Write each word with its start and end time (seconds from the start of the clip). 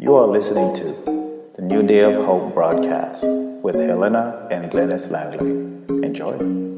You 0.00 0.16
are 0.16 0.26
listening 0.26 0.74
to 0.76 1.52
the 1.56 1.60
New 1.60 1.82
Day 1.82 2.00
of 2.00 2.24
Hope 2.24 2.54
broadcast 2.54 3.22
with 3.62 3.74
Helena 3.74 4.48
and 4.50 4.72
Glennis 4.72 5.10
Langley. 5.10 5.50
Enjoy. 6.02 6.69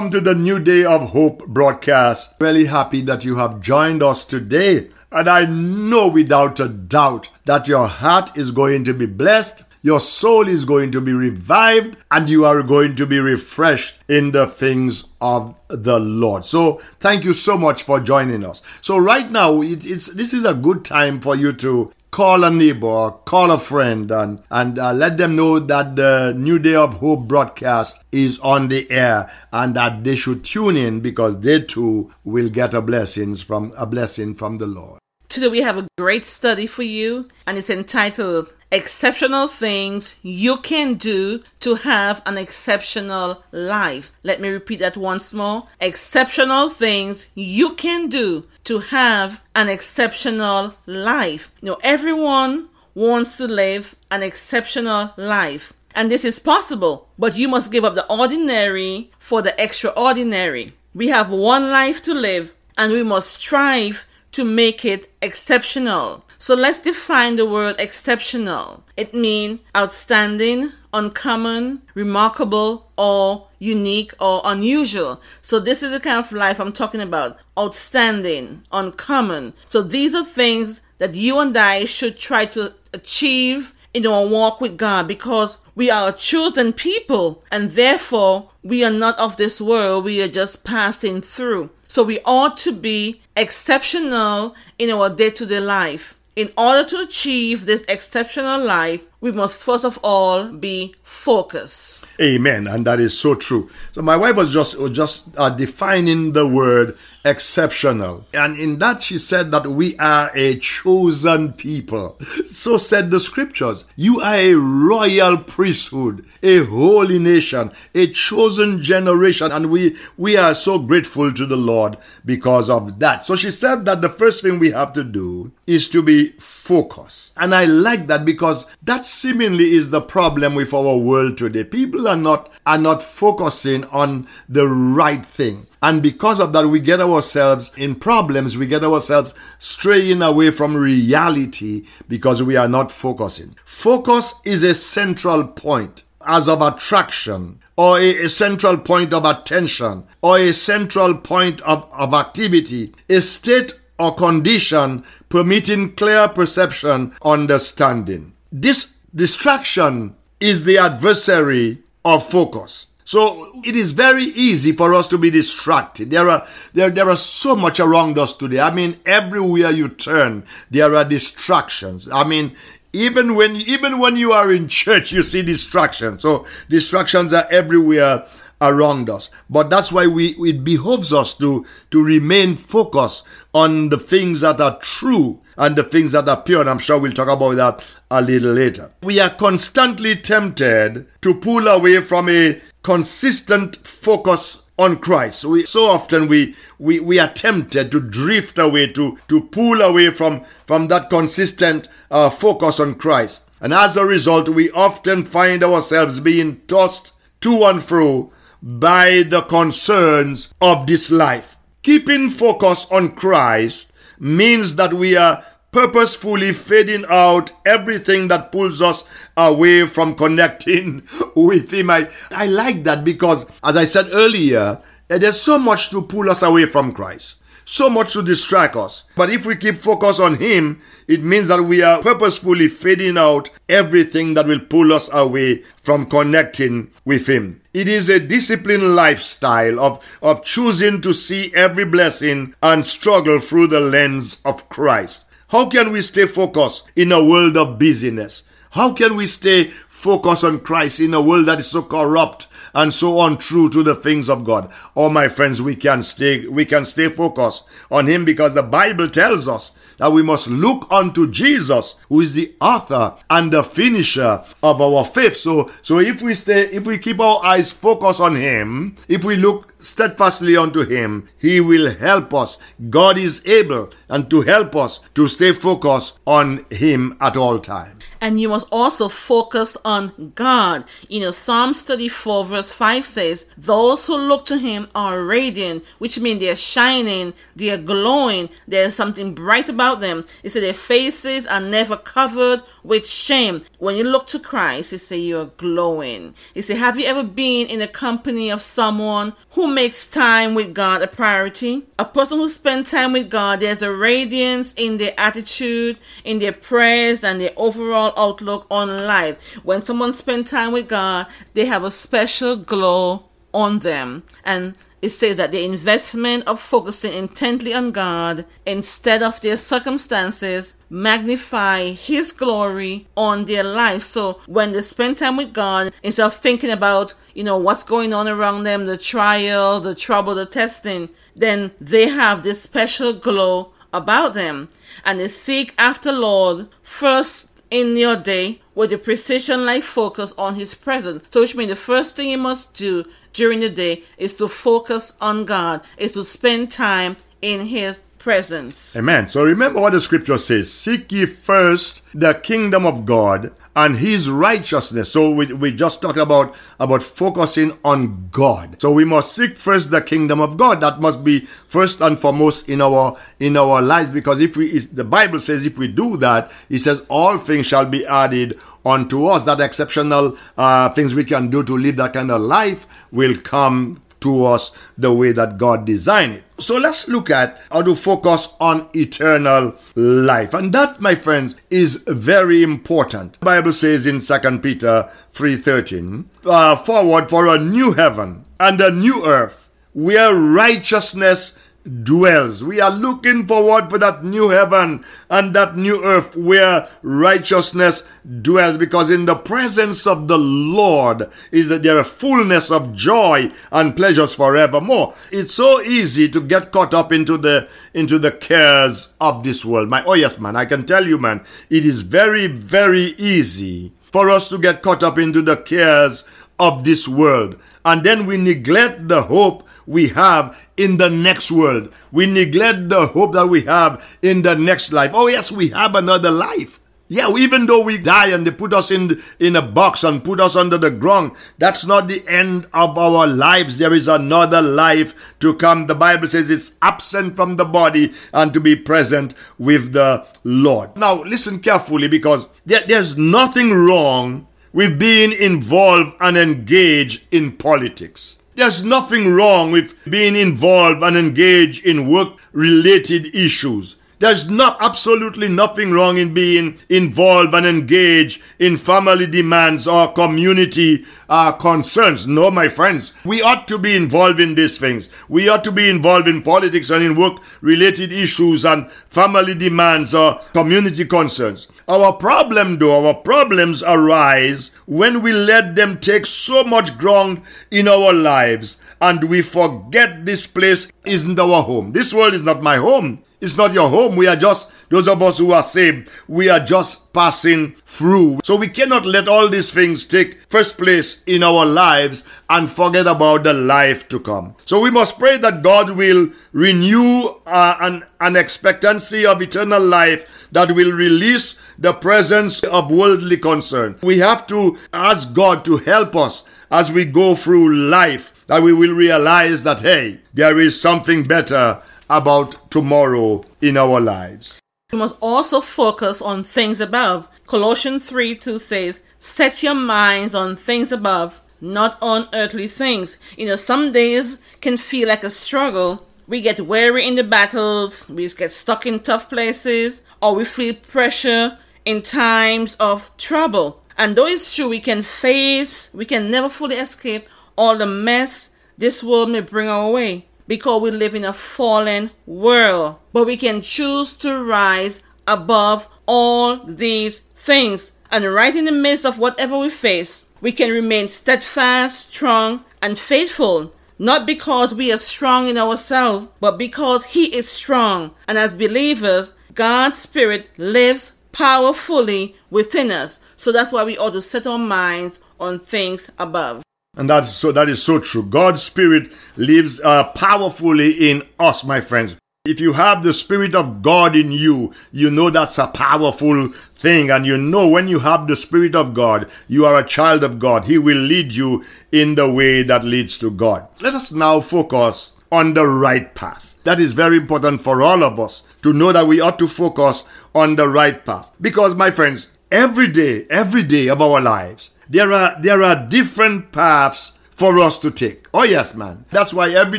Welcome 0.00 0.18
to 0.18 0.20
the 0.24 0.34
New 0.34 0.58
Day 0.58 0.82
of 0.82 1.10
Hope 1.10 1.46
broadcast. 1.46 2.34
Really 2.40 2.64
happy 2.64 3.02
that 3.02 3.22
you 3.22 3.36
have 3.36 3.60
joined 3.60 4.02
us 4.02 4.24
today. 4.24 4.88
And 5.12 5.28
I 5.28 5.44
know 5.44 6.08
without 6.08 6.58
a 6.58 6.70
doubt 6.70 7.28
that 7.44 7.68
your 7.68 7.86
heart 7.86 8.34
is 8.34 8.50
going 8.50 8.84
to 8.84 8.94
be 8.94 9.04
blessed, 9.04 9.62
your 9.82 10.00
soul 10.00 10.48
is 10.48 10.64
going 10.64 10.90
to 10.92 11.02
be 11.02 11.12
revived, 11.12 11.98
and 12.10 12.30
you 12.30 12.46
are 12.46 12.62
going 12.62 12.94
to 12.94 13.06
be 13.06 13.18
refreshed 13.18 13.96
in 14.08 14.32
the 14.32 14.46
things 14.46 15.04
of 15.20 15.54
the 15.68 16.00
Lord. 16.00 16.46
So, 16.46 16.80
thank 17.00 17.24
you 17.24 17.34
so 17.34 17.58
much 17.58 17.82
for 17.82 18.00
joining 18.00 18.42
us. 18.42 18.62
So, 18.80 18.96
right 18.96 19.30
now, 19.30 19.60
it, 19.60 19.84
it's 19.84 20.06
this 20.14 20.32
is 20.32 20.46
a 20.46 20.54
good 20.54 20.82
time 20.82 21.20
for 21.20 21.36
you 21.36 21.52
to 21.52 21.92
call 22.10 22.44
a 22.44 22.50
neighbor, 22.50 23.12
call 23.24 23.50
a 23.50 23.58
friend, 23.58 24.10
and 24.10 24.42
and 24.50 24.78
uh, 24.78 24.92
let 24.92 25.16
them 25.16 25.36
know 25.36 25.58
that 25.58 25.96
the 25.96 26.34
New 26.36 26.58
Day 26.58 26.74
of 26.74 26.94
Hope 26.94 27.28
broadcast 27.28 28.02
is 28.12 28.38
on 28.40 28.68
the 28.68 28.90
air, 28.90 29.30
and 29.52 29.74
that 29.76 30.04
they 30.04 30.16
should 30.16 30.44
tune 30.44 30.76
in 30.76 31.00
because 31.00 31.40
they 31.40 31.60
too 31.60 32.12
will 32.24 32.48
get 32.48 32.74
a 32.74 32.82
blessings 32.82 33.42
from 33.42 33.72
a 33.76 33.86
blessing 33.86 34.34
from 34.34 34.56
the 34.56 34.66
Lord. 34.66 34.98
Today 35.28 35.48
we 35.48 35.62
have 35.62 35.78
a 35.78 35.86
great 35.96 36.26
study 36.26 36.66
for 36.66 36.82
you, 36.82 37.28
and 37.46 37.56
it's 37.56 37.70
entitled 37.70 38.52
Exceptional 38.72 39.48
Things 39.48 40.14
You 40.22 40.58
Can 40.58 40.94
Do 40.94 41.42
to 41.58 41.74
Have 41.74 42.22
an 42.24 42.38
Exceptional 42.38 43.42
Life. 43.50 44.12
Let 44.22 44.40
me 44.40 44.48
repeat 44.48 44.78
that 44.78 44.96
once 44.96 45.34
more. 45.34 45.66
Exceptional 45.80 46.70
things 46.70 47.30
you 47.34 47.74
can 47.74 48.08
do 48.08 48.46
to 48.64 48.78
have 48.78 49.42
an 49.56 49.68
exceptional 49.68 50.74
life. 50.86 51.50
You 51.60 51.70
know, 51.70 51.78
everyone 51.82 52.68
wants 52.94 53.36
to 53.38 53.48
live 53.48 53.96
an 54.08 54.22
exceptional 54.22 55.14
life. 55.16 55.72
And 55.96 56.08
this 56.08 56.24
is 56.24 56.38
possible, 56.38 57.08
but 57.18 57.36
you 57.36 57.48
must 57.48 57.72
give 57.72 57.84
up 57.84 57.96
the 57.96 58.08
ordinary 58.08 59.10
for 59.18 59.42
the 59.42 59.60
extraordinary. 59.60 60.74
We 60.94 61.08
have 61.08 61.28
one 61.30 61.70
life 61.70 62.02
to 62.04 62.14
live, 62.14 62.54
and 62.78 62.92
we 62.92 63.02
must 63.02 63.30
strive 63.30 64.06
to 64.32 64.44
make 64.44 64.84
it 64.84 65.12
exceptional. 65.20 66.24
So 66.38 66.54
let's 66.54 66.78
define 66.78 67.36
the 67.36 67.44
word 67.44 67.76
exceptional. 67.78 68.82
It 68.96 69.12
means 69.12 69.60
outstanding, 69.76 70.72
uncommon, 70.92 71.82
remarkable, 71.94 72.90
or 72.96 73.48
unique 73.58 74.12
or 74.18 74.40
unusual. 74.44 75.20
So 75.42 75.60
this 75.60 75.82
is 75.82 75.90
the 75.90 76.00
kind 76.00 76.18
of 76.18 76.32
life 76.32 76.58
I'm 76.58 76.72
talking 76.72 77.00
about. 77.00 77.38
Outstanding, 77.58 78.62
uncommon. 78.72 79.52
So 79.66 79.82
these 79.82 80.14
are 80.14 80.24
things 80.24 80.80
that 80.98 81.14
you 81.14 81.38
and 81.38 81.56
I 81.56 81.84
should 81.84 82.16
try 82.16 82.46
to 82.46 82.72
achieve 82.92 83.74
in 83.92 84.06
our 84.06 84.26
walk 84.26 84.60
with 84.60 84.76
God 84.76 85.08
because 85.08 85.58
we 85.74 85.90
are 85.90 86.08
a 86.08 86.12
chosen 86.12 86.72
people 86.72 87.44
and 87.50 87.72
therefore 87.72 88.50
we 88.62 88.84
are 88.84 88.90
not 88.90 89.18
of 89.18 89.36
this 89.36 89.60
world. 89.60 90.04
We 90.04 90.22
are 90.22 90.28
just 90.28 90.64
passing 90.64 91.20
through. 91.20 91.70
So 91.90 92.04
we 92.04 92.20
ought 92.24 92.56
to 92.58 92.70
be 92.70 93.20
exceptional 93.36 94.54
in 94.78 94.90
our 94.90 95.10
day 95.10 95.30
to 95.30 95.44
day 95.44 95.58
life. 95.58 96.16
In 96.36 96.52
order 96.56 96.88
to 96.88 97.00
achieve 97.00 97.66
this 97.66 97.82
exceptional 97.88 98.64
life, 98.64 99.06
we 99.20 99.32
must 99.32 99.54
first 99.54 99.84
of 99.84 99.98
all 100.02 100.48
be 100.48 100.94
focused. 101.02 102.06
Amen, 102.20 102.66
and 102.66 102.86
that 102.86 103.00
is 103.00 103.18
so 103.18 103.34
true. 103.34 103.68
So 103.92 104.02
my 104.02 104.16
wife 104.16 104.36
was 104.36 104.50
just 104.50 104.78
was 104.78 104.92
just 104.92 105.28
uh, 105.38 105.50
defining 105.50 106.32
the 106.32 106.46
word 106.46 106.96
exceptional, 107.24 108.26
and 108.32 108.58
in 108.58 108.78
that 108.78 109.02
she 109.02 109.18
said 109.18 109.50
that 109.50 109.66
we 109.66 109.96
are 109.98 110.30
a 110.34 110.56
chosen 110.58 111.52
people. 111.52 112.18
So 112.46 112.78
said 112.78 113.10
the 113.10 113.20
scriptures. 113.20 113.84
You 113.96 114.20
are 114.20 114.34
a 114.34 114.54
royal 114.54 115.36
priesthood, 115.38 116.24
a 116.42 116.64
holy 116.64 117.18
nation, 117.18 117.72
a 117.94 118.06
chosen 118.06 118.82
generation, 118.82 119.52
and 119.52 119.70
we 119.70 119.96
we 120.16 120.36
are 120.36 120.54
so 120.54 120.78
grateful 120.78 121.32
to 121.32 121.44
the 121.44 121.56
Lord 121.56 121.98
because 122.24 122.70
of 122.70 122.98
that. 123.00 123.24
So 123.24 123.36
she 123.36 123.50
said 123.50 123.84
that 123.84 124.00
the 124.00 124.08
first 124.08 124.42
thing 124.42 124.58
we 124.58 124.70
have 124.70 124.92
to 124.94 125.04
do 125.04 125.52
is 125.66 125.88
to 125.90 126.02
be 126.02 126.30
focused, 126.38 127.34
and 127.36 127.54
I 127.54 127.66
like 127.66 128.06
that 128.06 128.24
because 128.24 128.64
that 128.82 129.06
seemingly 129.10 129.72
is 129.72 129.90
the 129.90 130.00
problem 130.00 130.54
with 130.54 130.72
our 130.72 130.96
world 130.96 131.36
today. 131.36 131.64
People 131.64 132.08
are 132.08 132.16
not 132.16 132.52
are 132.66 132.78
not 132.78 133.02
focusing 133.02 133.84
on 133.86 134.26
the 134.48 134.66
right 134.68 135.24
thing. 135.24 135.66
And 135.82 136.02
because 136.02 136.40
of 136.40 136.52
that, 136.52 136.66
we 136.66 136.78
get 136.78 137.00
ourselves 137.00 137.70
in 137.76 137.94
problems. 137.94 138.56
We 138.56 138.66
get 138.66 138.84
ourselves 138.84 139.34
straying 139.58 140.22
away 140.22 140.50
from 140.50 140.76
reality 140.76 141.86
because 142.08 142.42
we 142.42 142.56
are 142.56 142.68
not 142.68 142.90
focusing. 142.90 143.56
Focus 143.64 144.40
is 144.44 144.62
a 144.62 144.74
central 144.74 145.46
point 145.46 146.04
as 146.26 146.48
of 146.48 146.60
attraction 146.60 147.60
or 147.76 147.98
a, 147.98 148.24
a, 148.24 148.28
central 148.28 148.76
point 148.76 149.14
of 149.14 149.24
attention 149.24 150.04
or 150.20 150.36
a 150.36 150.52
central 150.52 151.14
point 151.14 151.62
of, 151.62 151.88
of 151.92 152.12
activity, 152.12 152.92
a 153.08 153.22
state 153.22 153.72
or 153.98 154.14
condition 154.14 155.02
permitting 155.30 155.92
clear 155.92 156.28
perception, 156.28 157.14
understanding. 157.24 158.32
This 158.52 158.96
distraction 159.14 160.16
is 160.40 160.64
the 160.64 160.78
adversary 160.78 161.82
of 162.04 162.26
focus. 162.26 162.88
So 163.04 163.50
it 163.64 163.74
is 163.74 163.90
very 163.92 164.24
easy 164.24 164.72
for 164.72 164.94
us 164.94 165.08
to 165.08 165.18
be 165.18 165.30
distracted. 165.30 166.10
There 166.10 166.28
are 166.30 166.46
there, 166.74 166.90
there 166.90 167.10
are 167.10 167.16
so 167.16 167.56
much 167.56 167.80
around 167.80 168.18
us 168.18 168.32
today. 168.36 168.60
I 168.60 168.72
mean, 168.72 168.98
everywhere 169.04 169.72
you 169.72 169.88
turn, 169.88 170.44
there 170.70 170.94
are 170.94 171.04
distractions. 171.04 172.08
I 172.08 172.22
mean, 172.22 172.54
even 172.92 173.34
when 173.34 173.56
even 173.56 173.98
when 173.98 174.16
you 174.16 174.30
are 174.30 174.52
in 174.52 174.68
church, 174.68 175.10
you 175.10 175.22
see 175.22 175.42
distractions. 175.42 176.22
So 176.22 176.46
distractions 176.68 177.32
are 177.32 177.48
everywhere 177.50 178.26
around 178.60 179.10
us. 179.10 179.30
But 179.48 179.70
that's 179.70 179.90
why 179.90 180.06
we 180.06 180.36
it 180.38 180.62
behoves 180.62 181.12
us 181.12 181.34
to 181.38 181.66
to 181.90 182.04
remain 182.04 182.54
focused 182.54 183.26
on 183.52 183.88
the 183.88 183.98
things 183.98 184.40
that 184.42 184.60
are 184.60 184.78
true 184.78 185.40
and 185.60 185.76
the 185.76 185.84
things 185.84 186.12
that 186.12 186.28
appear. 186.28 186.60
And 186.60 186.68
I'm 186.68 186.78
sure 186.78 186.98
we'll 186.98 187.12
talk 187.12 187.28
about 187.28 187.56
that 187.56 187.84
a 188.10 188.20
little 188.20 188.52
later. 188.52 188.90
We 189.02 189.20
are 189.20 189.30
constantly 189.30 190.16
tempted 190.16 191.06
to 191.20 191.34
pull 191.34 191.68
away 191.68 192.00
from 192.00 192.28
a 192.28 192.60
consistent 192.82 193.76
focus 193.86 194.62
on 194.78 194.96
Christ. 194.96 195.44
We, 195.44 195.66
so 195.66 195.84
often 195.84 196.26
we, 196.26 196.56
we, 196.78 196.98
we 196.98 197.18
are 197.18 197.30
tempted 197.32 197.92
to 197.92 198.00
drift 198.00 198.58
away, 198.58 198.90
to, 198.92 199.18
to 199.28 199.42
pull 199.42 199.82
away 199.82 200.08
from, 200.10 200.44
from 200.66 200.88
that 200.88 201.10
consistent 201.10 201.86
uh, 202.10 202.30
focus 202.30 202.80
on 202.80 202.94
Christ. 202.94 203.46
And 203.60 203.74
as 203.74 203.98
a 203.98 204.06
result, 204.06 204.48
we 204.48 204.70
often 204.70 205.24
find 205.24 205.62
ourselves 205.62 206.18
being 206.20 206.62
tossed 206.66 207.12
to 207.42 207.64
and 207.64 207.82
fro 207.82 208.32
by 208.62 209.22
the 209.22 209.42
concerns 209.42 210.54
of 210.62 210.86
this 210.86 211.10
life. 211.10 211.58
Keeping 211.82 212.30
focus 212.30 212.90
on 212.90 213.12
Christ 213.12 213.92
means 214.18 214.76
that 214.76 214.92
we 214.92 215.16
are 215.16 215.44
purposefully 215.72 216.52
fading 216.52 217.04
out 217.08 217.52
everything 217.64 218.28
that 218.28 218.52
pulls 218.52 218.82
us 218.82 219.08
away 219.36 219.86
from 219.86 220.14
connecting 220.14 221.02
with 221.36 221.72
Him. 221.72 221.90
I, 221.90 222.08
I 222.30 222.46
like 222.46 222.84
that 222.84 223.04
because, 223.04 223.44
as 223.62 223.76
I 223.76 223.84
said 223.84 224.08
earlier, 224.12 224.80
eh, 225.08 225.18
there's 225.18 225.40
so 225.40 225.58
much 225.58 225.90
to 225.90 226.02
pull 226.02 226.30
us 226.30 226.42
away 226.42 226.66
from 226.66 226.92
Christ 226.92 227.36
so 227.70 227.88
much 227.88 228.12
to 228.14 228.22
distract 228.22 228.74
us. 228.74 229.04
But 229.14 229.30
if 229.30 229.46
we 229.46 229.54
keep 229.54 229.76
focus 229.76 230.18
on 230.18 230.36
Him, 230.36 230.80
it 231.06 231.22
means 231.22 231.46
that 231.48 231.62
we 231.62 231.82
are 231.82 232.02
purposefully 232.02 232.66
fading 232.66 233.16
out 233.16 233.48
everything 233.68 234.34
that 234.34 234.46
will 234.46 234.58
pull 234.58 234.92
us 234.92 235.08
away 235.12 235.62
from 235.76 236.06
connecting 236.06 236.90
with 237.04 237.28
Him. 237.28 237.60
It 237.72 237.86
is 237.86 238.08
a 238.08 238.18
disciplined 238.18 238.96
lifestyle 238.96 239.78
of, 239.78 240.04
of 240.20 240.44
choosing 240.44 241.00
to 241.02 241.12
see 241.12 241.54
every 241.54 241.84
blessing 241.84 242.56
and 242.60 242.84
struggle 242.84 243.38
through 243.38 243.68
the 243.68 243.80
lens 243.80 244.40
of 244.44 244.68
Christ. 244.68 245.26
How 245.50 245.68
can 245.68 245.90
we 245.90 246.00
stay 246.02 246.26
focused 246.26 246.84
in 246.94 247.10
a 247.10 247.24
world 247.24 247.56
of 247.56 247.76
busyness? 247.76 248.44
How 248.70 248.92
can 248.92 249.16
we 249.16 249.26
stay 249.26 249.64
focused 249.88 250.44
on 250.44 250.60
Christ 250.60 251.00
in 251.00 251.12
a 251.12 251.20
world 251.20 251.46
that 251.46 251.58
is 251.58 251.66
so 251.66 251.82
corrupt 251.82 252.46
and 252.74 252.92
so 252.92 253.20
untrue 253.22 253.68
to 253.70 253.82
the 253.82 253.94
things 253.94 254.28
of 254.28 254.44
God. 254.44 254.72
Oh, 254.96 255.10
my 255.10 255.28
friends, 255.28 255.60
we 255.62 255.76
can 255.76 256.02
stay, 256.02 256.46
we 256.46 256.64
can 256.64 256.84
stay 256.84 257.08
focused 257.08 257.64
on 257.90 258.06
Him 258.06 258.24
because 258.24 258.54
the 258.54 258.62
Bible 258.62 259.08
tells 259.08 259.48
us 259.48 259.72
that 259.98 260.12
we 260.12 260.22
must 260.22 260.48
look 260.48 260.86
unto 260.90 261.30
Jesus, 261.30 261.94
who 262.08 262.20
is 262.20 262.32
the 262.32 262.54
author 262.60 263.14
and 263.28 263.52
the 263.52 263.62
finisher 263.62 264.42
of 264.62 264.80
our 264.80 265.04
faith. 265.04 265.36
So, 265.36 265.70
so 265.82 265.98
if 265.98 266.22
we 266.22 266.34
stay, 266.34 266.70
if 266.70 266.86
we 266.86 266.96
keep 266.98 267.20
our 267.20 267.44
eyes 267.44 267.70
focused 267.70 268.20
on 268.20 268.36
Him, 268.36 268.96
if 269.08 269.24
we 269.24 269.36
look 269.36 269.74
steadfastly 269.80 270.56
unto 270.56 270.86
Him, 270.86 271.28
He 271.38 271.60
will 271.60 271.94
help 271.94 272.32
us. 272.32 272.56
God 272.88 273.18
is 273.18 273.44
able 273.46 273.90
and 274.08 274.30
to 274.30 274.40
help 274.42 274.74
us 274.74 275.00
to 275.14 275.28
stay 275.28 275.52
focused 275.52 276.18
on 276.26 276.64
Him 276.70 277.16
at 277.20 277.36
all 277.36 277.58
times 277.58 277.99
and 278.20 278.40
you 278.40 278.48
must 278.48 278.68
also 278.70 279.08
focus 279.08 279.76
on 279.84 280.32
God. 280.34 280.84
You 281.08 281.20
know, 281.20 281.30
Psalms 281.30 281.82
34 281.82 282.44
verse 282.44 282.72
5 282.72 283.04
says, 283.04 283.46
Those 283.56 284.06
who 284.06 284.16
look 284.16 284.44
to 284.46 284.58
him 284.58 284.88
are 284.94 285.24
radiant, 285.24 285.84
which 285.98 286.18
means 286.18 286.40
they're 286.40 286.56
shining, 286.56 287.32
they're 287.56 287.78
glowing, 287.78 288.50
there's 288.68 288.94
something 288.94 289.34
bright 289.34 289.68
about 289.68 290.00
them. 290.00 290.24
It 290.42 290.50
said 290.50 290.62
their 290.62 290.74
faces 290.74 291.46
are 291.46 291.60
never 291.60 291.96
covered 291.96 292.62
with 292.82 293.06
shame. 293.06 293.62
When 293.78 293.96
you 293.96 294.04
look 294.04 294.26
to 294.28 294.38
Christ, 294.38 294.92
it 294.92 294.98
say 294.98 295.18
you're 295.18 295.52
glowing. 295.56 296.34
It 296.54 296.62
say, 296.62 296.76
Have 296.76 296.98
you 296.98 297.06
ever 297.06 297.22
been 297.22 297.68
in 297.68 297.78
the 297.78 297.88
company 297.88 298.50
of 298.50 298.62
someone 298.62 299.34
who 299.50 299.66
makes 299.66 300.06
time 300.06 300.54
with 300.54 300.74
God 300.74 301.02
a 301.02 301.06
priority? 301.06 301.86
A 301.98 302.04
person 302.04 302.38
who 302.38 302.48
spends 302.48 302.90
time 302.90 303.12
with 303.12 303.30
God, 303.30 303.60
there's 303.60 303.82
a 303.82 303.94
radiance 303.94 304.74
in 304.76 304.98
their 304.98 305.14
attitude, 305.18 305.98
in 306.24 306.38
their 306.38 306.52
prayers, 306.52 307.22
and 307.22 307.40
their 307.40 307.52
overall 307.56 308.09
outlook 308.16 308.66
on 308.70 309.06
life. 309.06 309.38
When 309.62 309.82
someone 309.82 310.14
spends 310.14 310.50
time 310.50 310.72
with 310.72 310.88
God, 310.88 311.26
they 311.54 311.66
have 311.66 311.84
a 311.84 311.90
special 311.90 312.56
glow 312.56 313.24
on 313.52 313.80
them. 313.80 314.22
And 314.44 314.76
it 315.02 315.10
says 315.10 315.36
that 315.38 315.50
the 315.50 315.64
investment 315.64 316.46
of 316.46 316.60
focusing 316.60 317.14
intently 317.14 317.72
on 317.72 317.90
God 317.90 318.44
instead 318.66 319.22
of 319.22 319.40
their 319.40 319.56
circumstances 319.56 320.74
magnify 320.90 321.92
His 321.92 322.32
glory 322.32 323.06
on 323.16 323.46
their 323.46 323.64
life. 323.64 324.02
So 324.02 324.40
when 324.46 324.72
they 324.72 324.82
spend 324.82 325.16
time 325.16 325.38
with 325.38 325.54
God, 325.54 325.92
instead 326.02 326.26
of 326.26 326.36
thinking 326.36 326.70
about, 326.70 327.14
you 327.34 327.44
know, 327.44 327.56
what's 327.56 327.82
going 327.82 328.12
on 328.12 328.28
around 328.28 328.64
them, 328.64 328.84
the 328.84 328.98
trial, 328.98 329.80
the 329.80 329.94
trouble, 329.94 330.34
the 330.34 330.44
testing, 330.44 331.08
then 331.34 331.70
they 331.80 332.08
have 332.08 332.42
this 332.42 332.62
special 332.62 333.14
glow 333.14 333.72
about 333.92 334.34
them 334.34 334.68
and 335.04 335.18
they 335.18 335.28
seek 335.28 335.74
after 335.78 336.12
Lord 336.12 336.68
first 336.82 337.49
in 337.70 337.96
your 337.96 338.16
day 338.16 338.60
with 338.74 338.90
the 338.90 338.98
precision 338.98 339.64
like 339.64 339.82
focus 339.82 340.34
on 340.36 340.56
his 340.56 340.74
presence. 340.74 341.24
So 341.30 341.40
which 341.40 341.54
means 341.54 341.70
the 341.70 341.76
first 341.76 342.16
thing 342.16 342.30
you 342.30 342.38
must 342.38 342.74
do 342.76 343.04
during 343.32 343.60
the 343.60 343.68
day 343.68 344.02
is 344.18 344.36
to 344.38 344.48
focus 344.48 345.16
on 345.20 345.44
God, 345.44 345.82
is 345.96 346.14
to 346.14 346.24
spend 346.24 346.70
time 346.70 347.16
in 347.40 347.66
his 347.66 348.00
presence. 348.20 348.96
Amen. 348.96 349.26
So 349.26 349.42
remember 349.42 349.80
what 349.80 349.92
the 349.92 350.00
scripture 350.00 350.38
says 350.38 350.72
Seek 350.72 351.10
ye 351.10 351.26
first 351.26 352.04
the 352.14 352.34
kingdom 352.34 352.86
of 352.86 353.04
God 353.04 353.52
and 353.74 353.96
his 353.96 354.28
righteousness. 354.28 355.12
So 355.12 355.30
we, 355.30 355.52
we 355.52 355.72
just 355.72 356.02
talked 356.02 356.18
about, 356.18 356.54
about 356.78 357.02
focusing 357.02 357.72
on 357.84 358.28
God. 358.30 358.80
So 358.80 358.92
we 358.92 359.04
must 359.04 359.34
seek 359.34 359.56
first 359.56 359.90
the 359.90 360.02
kingdom 360.02 360.40
of 360.40 360.56
God. 360.56 360.80
That 360.80 361.00
must 361.00 361.24
be 361.24 361.40
first 361.40 362.00
and 362.00 362.18
foremost 362.18 362.68
in 362.68 362.82
our, 362.82 363.16
in 363.38 363.56
our 363.56 363.80
lives. 363.80 364.10
Because 364.10 364.40
if 364.40 364.56
we, 364.56 364.78
the 364.78 365.04
Bible 365.04 365.40
says 365.40 365.66
if 365.66 365.78
we 365.78 365.88
do 365.88 366.16
that, 366.18 366.50
it 366.68 366.78
says 366.78 367.04
all 367.08 367.38
things 367.38 367.66
shall 367.66 367.86
be 367.86 368.04
added 368.06 368.58
unto 368.84 369.26
us. 369.26 369.44
That 369.44 369.60
exceptional 369.60 370.36
uh, 370.58 370.90
things 370.90 371.14
we 371.14 371.24
can 371.24 371.48
do 371.48 371.62
to 371.62 371.76
live 371.76 371.96
that 371.96 372.12
kind 372.12 372.30
of 372.30 372.40
life 372.42 372.86
will 373.12 373.36
come 373.36 374.02
to 374.20 374.44
us 374.44 374.72
the 374.96 375.12
way 375.12 375.32
that 375.32 375.58
God 375.58 375.84
designed 375.84 376.34
it. 376.34 376.44
So 376.58 376.76
let's 376.76 377.08
look 377.08 377.30
at 377.30 377.60
how 377.70 377.82
to 377.82 377.94
focus 377.94 378.54
on 378.60 378.88
eternal 378.94 379.74
life. 379.94 380.54
And 380.54 380.72
that, 380.72 381.00
my 381.00 381.14
friends, 381.14 381.56
is 381.70 382.04
very 382.06 382.62
important. 382.62 383.38
The 383.40 383.46
Bible 383.46 383.72
says 383.72 384.06
in 384.06 384.20
2 384.20 384.58
Peter 384.58 385.10
3.13, 385.32 386.26
uh, 386.46 386.76
forward 386.76 387.30
for 387.30 387.46
a 387.48 387.58
new 387.58 387.92
heaven 387.92 388.44
and 388.58 388.80
a 388.80 388.90
new 388.90 389.24
earth 389.24 389.70
where 389.92 390.34
righteousness 390.34 391.58
dwells. 392.02 392.62
We 392.62 392.80
are 392.80 392.90
looking 392.90 393.46
forward 393.46 393.88
for 393.88 393.98
that 393.98 394.22
new 394.22 394.50
heaven 394.50 395.04
and 395.30 395.54
that 395.54 395.76
new 395.76 396.04
earth 396.04 396.36
where 396.36 396.88
righteousness 397.02 398.06
dwells 398.42 398.76
because 398.76 399.10
in 399.10 399.24
the 399.24 399.34
presence 399.34 400.06
of 400.06 400.28
the 400.28 400.38
Lord 400.38 401.30
is 401.50 401.68
that 401.68 401.82
there 401.82 401.98
is 401.98 402.10
fullness 402.10 402.70
of 402.70 402.94
joy 402.94 403.50
and 403.72 403.96
pleasures 403.96 404.34
forevermore. 404.34 405.14
It's 405.32 405.54
so 405.54 405.80
easy 405.80 406.28
to 406.28 406.40
get 406.40 406.70
caught 406.70 406.92
up 406.92 407.12
into 407.12 407.36
the 407.38 407.68
into 407.94 408.18
the 408.18 408.32
cares 408.32 409.14
of 409.20 409.42
this 409.42 409.64
world. 409.64 409.88
My 409.88 410.04
oh 410.04 410.14
yes 410.14 410.38
man, 410.38 410.56
I 410.56 410.66
can 410.66 410.84
tell 410.84 411.06
you 411.06 411.18
man, 411.18 411.40
it 411.70 411.84
is 411.84 412.02
very 412.02 412.46
very 412.46 413.14
easy 413.16 413.92
for 414.12 414.28
us 414.28 414.48
to 414.48 414.58
get 414.58 414.82
caught 414.82 415.02
up 415.02 415.18
into 415.18 415.40
the 415.40 415.56
cares 415.56 416.24
of 416.58 416.84
this 416.84 417.08
world 417.08 417.58
and 417.84 418.04
then 418.04 418.26
we 418.26 418.36
neglect 418.36 419.08
the 419.08 419.22
hope 419.22 419.66
we 419.90 420.06
have 420.08 420.70
in 420.76 420.96
the 420.98 421.10
next 421.10 421.50
world. 421.50 421.92
We 422.12 422.26
neglect 422.26 422.88
the 422.88 423.08
hope 423.08 423.32
that 423.32 423.48
we 423.48 423.62
have 423.62 424.18
in 424.22 424.42
the 424.42 424.54
next 424.54 424.92
life. 424.92 425.10
Oh, 425.12 425.26
yes, 425.26 425.50
we 425.50 425.68
have 425.70 425.96
another 425.96 426.30
life. 426.30 426.78
Yeah, 427.08 427.28
even 427.36 427.66
though 427.66 427.82
we 427.82 427.98
die 427.98 428.28
and 428.28 428.46
they 428.46 428.52
put 428.52 428.72
us 428.72 428.92
in 428.92 429.20
in 429.40 429.56
a 429.56 429.62
box 429.62 430.04
and 430.04 430.22
put 430.22 430.38
us 430.38 430.54
under 430.54 430.78
the 430.78 430.92
ground, 430.92 431.32
that's 431.58 431.84
not 431.84 432.06
the 432.06 432.22
end 432.28 432.68
of 432.72 432.96
our 432.96 433.26
lives. 433.26 433.78
There 433.78 433.92
is 433.92 434.06
another 434.06 434.62
life 434.62 435.12
to 435.40 435.54
come. 435.56 435.88
The 435.88 435.96
Bible 435.96 436.28
says 436.28 436.50
it's 436.50 436.76
absent 436.82 437.34
from 437.34 437.56
the 437.56 437.64
body 437.64 438.14
and 438.32 438.54
to 438.54 438.60
be 438.60 438.76
present 438.76 439.34
with 439.58 439.92
the 439.92 440.24
Lord. 440.44 440.96
Now, 440.96 441.24
listen 441.24 441.58
carefully 441.58 442.06
because 442.06 442.48
there, 442.64 442.84
there's 442.86 443.18
nothing 443.18 443.72
wrong 443.72 444.46
with 444.72 445.00
being 445.00 445.32
involved 445.32 446.14
and 446.20 446.36
engaged 446.36 447.26
in 447.32 447.56
politics. 447.56 448.39
There's 448.54 448.82
nothing 448.82 449.28
wrong 449.32 449.72
with 449.72 449.96
being 450.08 450.36
involved 450.36 451.02
and 451.02 451.16
engaged 451.16 451.84
in 451.84 452.10
work 452.10 452.36
related 452.52 453.34
issues. 453.34 453.96
There's 454.20 454.50
not 454.50 454.76
absolutely 454.82 455.48
nothing 455.48 455.92
wrong 455.92 456.18
in 456.18 456.34
being 456.34 456.78
involved 456.90 457.54
and 457.54 457.64
engaged 457.64 458.42
in 458.58 458.76
family 458.76 459.26
demands 459.26 459.88
or 459.88 460.12
community 460.12 461.06
uh, 461.30 461.52
concerns. 461.52 462.26
No, 462.26 462.50
my 462.50 462.68
friends, 462.68 463.14
we 463.24 463.40
ought 463.40 463.66
to 463.68 463.78
be 463.78 463.96
involved 463.96 464.38
in 464.38 464.54
these 464.54 464.76
things. 464.76 465.08
We 465.30 465.48
ought 465.48 465.64
to 465.64 465.72
be 465.72 465.88
involved 465.88 466.28
in 466.28 466.42
politics 466.42 466.90
and 466.90 467.02
in 467.02 467.14
work 467.14 467.38
related 467.62 468.12
issues 468.12 468.66
and 468.66 468.92
family 469.08 469.54
demands 469.54 470.14
or 470.14 470.38
community 470.52 471.06
concerns. 471.06 471.68
Our 471.88 472.12
problem, 472.12 472.78
though, 472.78 473.06
our 473.06 473.14
problems 473.14 473.82
arise 473.82 474.70
when 474.84 475.22
we 475.22 475.32
let 475.32 475.76
them 475.76 475.98
take 475.98 476.26
so 476.26 476.62
much 476.62 476.98
ground 476.98 477.40
in 477.70 477.88
our 477.88 478.12
lives 478.12 478.80
and 479.00 479.24
we 479.24 479.40
forget 479.40 480.26
this 480.26 480.46
place 480.46 480.92
isn't 481.06 481.40
our 481.40 481.62
home. 481.62 481.92
This 481.92 482.12
world 482.12 482.34
is 482.34 482.42
not 482.42 482.62
my 482.62 482.76
home. 482.76 483.24
It's 483.40 483.56
not 483.56 483.72
your 483.72 483.88
home. 483.88 484.16
We 484.16 484.26
are 484.26 484.36
just, 484.36 484.72
those 484.90 485.08
of 485.08 485.22
us 485.22 485.38
who 485.38 485.52
are 485.52 485.62
saved, 485.62 486.10
we 486.28 486.50
are 486.50 486.60
just 486.60 487.12
passing 487.12 487.74
through. 487.86 488.40
So 488.44 488.56
we 488.56 488.68
cannot 488.68 489.06
let 489.06 489.28
all 489.28 489.48
these 489.48 489.72
things 489.72 490.04
take 490.06 490.40
first 490.48 490.76
place 490.76 491.22
in 491.24 491.42
our 491.42 491.64
lives 491.64 492.24
and 492.50 492.70
forget 492.70 493.06
about 493.06 493.44
the 493.44 493.54
life 493.54 494.08
to 494.08 494.20
come. 494.20 494.56
So 494.66 494.80
we 494.80 494.90
must 494.90 495.18
pray 495.18 495.38
that 495.38 495.62
God 495.62 495.90
will 495.96 496.30
renew 496.52 497.28
uh, 497.46 497.76
an, 497.80 498.04
an 498.20 498.36
expectancy 498.36 499.24
of 499.24 499.40
eternal 499.40 499.82
life 499.82 500.48
that 500.52 500.72
will 500.72 500.92
release 500.92 501.58
the 501.78 501.94
presence 501.94 502.62
of 502.64 502.90
worldly 502.90 503.38
concern. 503.38 503.98
We 504.02 504.18
have 504.18 504.46
to 504.48 504.76
ask 504.92 505.32
God 505.32 505.64
to 505.64 505.78
help 505.78 506.14
us 506.14 506.44
as 506.70 506.92
we 506.92 507.04
go 507.04 507.34
through 507.34 507.74
life 507.74 508.46
that 508.46 508.62
we 508.62 508.72
will 508.72 508.94
realize 508.94 509.62
that, 509.62 509.80
hey, 509.80 510.20
there 510.34 510.58
is 510.60 510.80
something 510.80 511.22
better 511.24 511.80
about 512.10 512.70
tomorrow 512.70 513.44
in 513.62 513.76
our 513.76 514.00
lives. 514.00 514.58
We 514.92 514.98
must 514.98 515.16
also 515.20 515.60
focus 515.60 516.20
on 516.20 516.42
things 516.42 516.80
above. 516.80 517.28
Colossians 517.46 518.06
3 518.06 518.34
2 518.34 518.58
says, 518.58 519.00
Set 519.20 519.62
your 519.62 519.74
minds 519.74 520.34
on 520.34 520.56
things 520.56 520.90
above, 520.90 521.40
not 521.60 521.96
on 522.02 522.28
earthly 522.32 522.66
things. 522.66 523.18
You 523.36 523.46
know, 523.46 523.56
some 523.56 523.92
days 523.92 524.38
can 524.60 524.76
feel 524.76 525.08
like 525.08 525.22
a 525.22 525.30
struggle. 525.30 526.06
We 526.26 526.40
get 526.40 526.60
weary 526.60 527.06
in 527.06 527.14
the 527.14 527.24
battles, 527.24 528.08
we 528.08 528.28
get 528.28 528.52
stuck 528.52 528.86
in 528.86 529.00
tough 529.00 529.28
places, 529.28 530.00
or 530.20 530.34
we 530.34 530.44
feel 530.44 530.74
pressure 530.74 531.58
in 531.84 532.02
times 532.02 532.76
of 532.76 533.10
trouble. 533.16 533.82
And 533.96 534.16
though 534.16 534.26
it's 534.26 534.54
true 534.54 534.68
we 534.68 534.80
can 534.80 535.02
face, 535.02 535.92
we 535.92 536.04
can 536.04 536.30
never 536.30 536.48
fully 536.48 536.76
escape 536.76 537.28
all 537.56 537.76
the 537.76 537.86
mess 537.86 538.50
this 538.78 539.04
world 539.04 539.30
may 539.30 539.40
bring 539.40 539.68
our 539.68 539.90
way 539.90 540.26
because 540.50 540.82
we 540.82 540.90
live 540.90 541.14
in 541.14 541.24
a 541.24 541.32
fallen 541.32 542.10
world. 542.26 542.96
But 543.12 543.24
we 543.24 543.36
can 543.36 543.62
choose 543.62 544.16
to 544.16 544.42
rise 544.42 545.00
above 545.28 545.86
all 546.06 546.56
these 546.64 547.20
things. 547.36 547.92
And 548.10 548.24
right 548.24 548.56
in 548.56 548.64
the 548.64 548.72
midst 548.72 549.06
of 549.06 549.16
whatever 549.16 549.56
we 549.56 549.70
face, 549.70 550.26
we 550.40 550.50
can 550.50 550.72
remain 550.72 551.08
steadfast, 551.08 552.10
strong, 552.10 552.64
and 552.82 552.98
faithful. 552.98 553.72
Not 553.96 554.26
because 554.26 554.74
we 554.74 554.92
are 554.92 554.96
strong 554.96 555.46
in 555.46 555.56
ourselves, 555.56 556.26
but 556.40 556.58
because 556.58 557.04
He 557.04 557.32
is 557.32 557.48
strong. 557.48 558.10
And 558.26 558.36
as 558.36 558.50
believers, 558.50 559.34
God's 559.54 560.00
Spirit 560.00 560.50
lives 560.58 561.12
powerfully 561.30 562.34
within 562.50 562.90
us. 562.90 563.20
So 563.36 563.52
that's 563.52 563.70
why 563.70 563.84
we 563.84 563.96
ought 563.96 564.14
to 564.14 564.22
set 564.22 564.48
our 564.48 564.58
minds 564.58 565.20
on 565.38 565.60
things 565.60 566.10
above. 566.18 566.64
And 566.96 567.08
that's 567.08 567.30
so 567.30 567.52
that 567.52 567.68
is 567.68 567.82
so 567.82 568.00
true. 568.00 568.22
God's 568.22 568.62
spirit 568.62 569.12
lives 569.36 569.80
uh, 569.80 570.04
powerfully 570.12 571.10
in 571.10 571.22
us, 571.38 571.64
my 571.64 571.80
friends. 571.80 572.16
If 572.46 572.58
you 572.58 572.72
have 572.72 573.02
the 573.02 573.12
Spirit 573.12 573.54
of 573.54 573.82
God 573.82 574.16
in 574.16 574.32
you, 574.32 574.72
you 574.92 575.10
know 575.10 575.28
that's 575.28 575.58
a 575.58 575.66
powerful 575.66 576.48
thing. 576.74 577.10
And 577.10 577.26
you 577.26 577.36
know 577.36 577.68
when 577.68 577.86
you 577.86 577.98
have 577.98 578.26
the 578.26 578.34
Spirit 578.34 578.74
of 578.74 578.94
God, 578.94 579.30
you 579.46 579.66
are 579.66 579.78
a 579.78 579.86
child 579.86 580.24
of 580.24 580.38
God. 580.38 580.64
He 580.64 580.78
will 580.78 580.96
lead 580.96 581.34
you 581.34 581.62
in 581.92 582.14
the 582.14 582.32
way 582.32 582.62
that 582.62 582.82
leads 582.82 583.18
to 583.18 583.30
God. 583.30 583.68
Let 583.82 583.92
us 583.92 584.10
now 584.10 584.40
focus 584.40 585.16
on 585.30 585.52
the 585.52 585.66
right 585.66 586.14
path. 586.14 586.54
That 586.64 586.80
is 586.80 586.94
very 586.94 587.18
important 587.18 587.60
for 587.60 587.82
all 587.82 588.02
of 588.02 588.18
us 588.18 588.42
to 588.62 588.72
know 588.72 588.90
that 588.90 589.06
we 589.06 589.20
ought 589.20 589.38
to 589.40 589.46
focus 589.46 590.04
on 590.34 590.56
the 590.56 590.66
right 590.66 591.04
path. 591.04 591.30
Because, 591.42 591.74
my 591.74 591.90
friends, 591.90 592.30
every 592.50 592.88
day, 592.88 593.26
every 593.28 593.64
day 593.64 593.88
of 593.88 594.00
our 594.00 594.20
lives, 594.22 594.70
there 594.90 595.12
are, 595.12 595.40
there 595.40 595.62
are 595.62 595.86
different 595.88 596.50
paths 596.50 597.16
for 597.30 597.60
us 597.60 597.78
to 597.78 597.90
take. 597.92 598.26
Oh, 598.34 598.42
yes, 598.42 598.74
man. 598.74 599.06
That's 599.10 599.32
why 599.32 599.50
every 599.50 599.78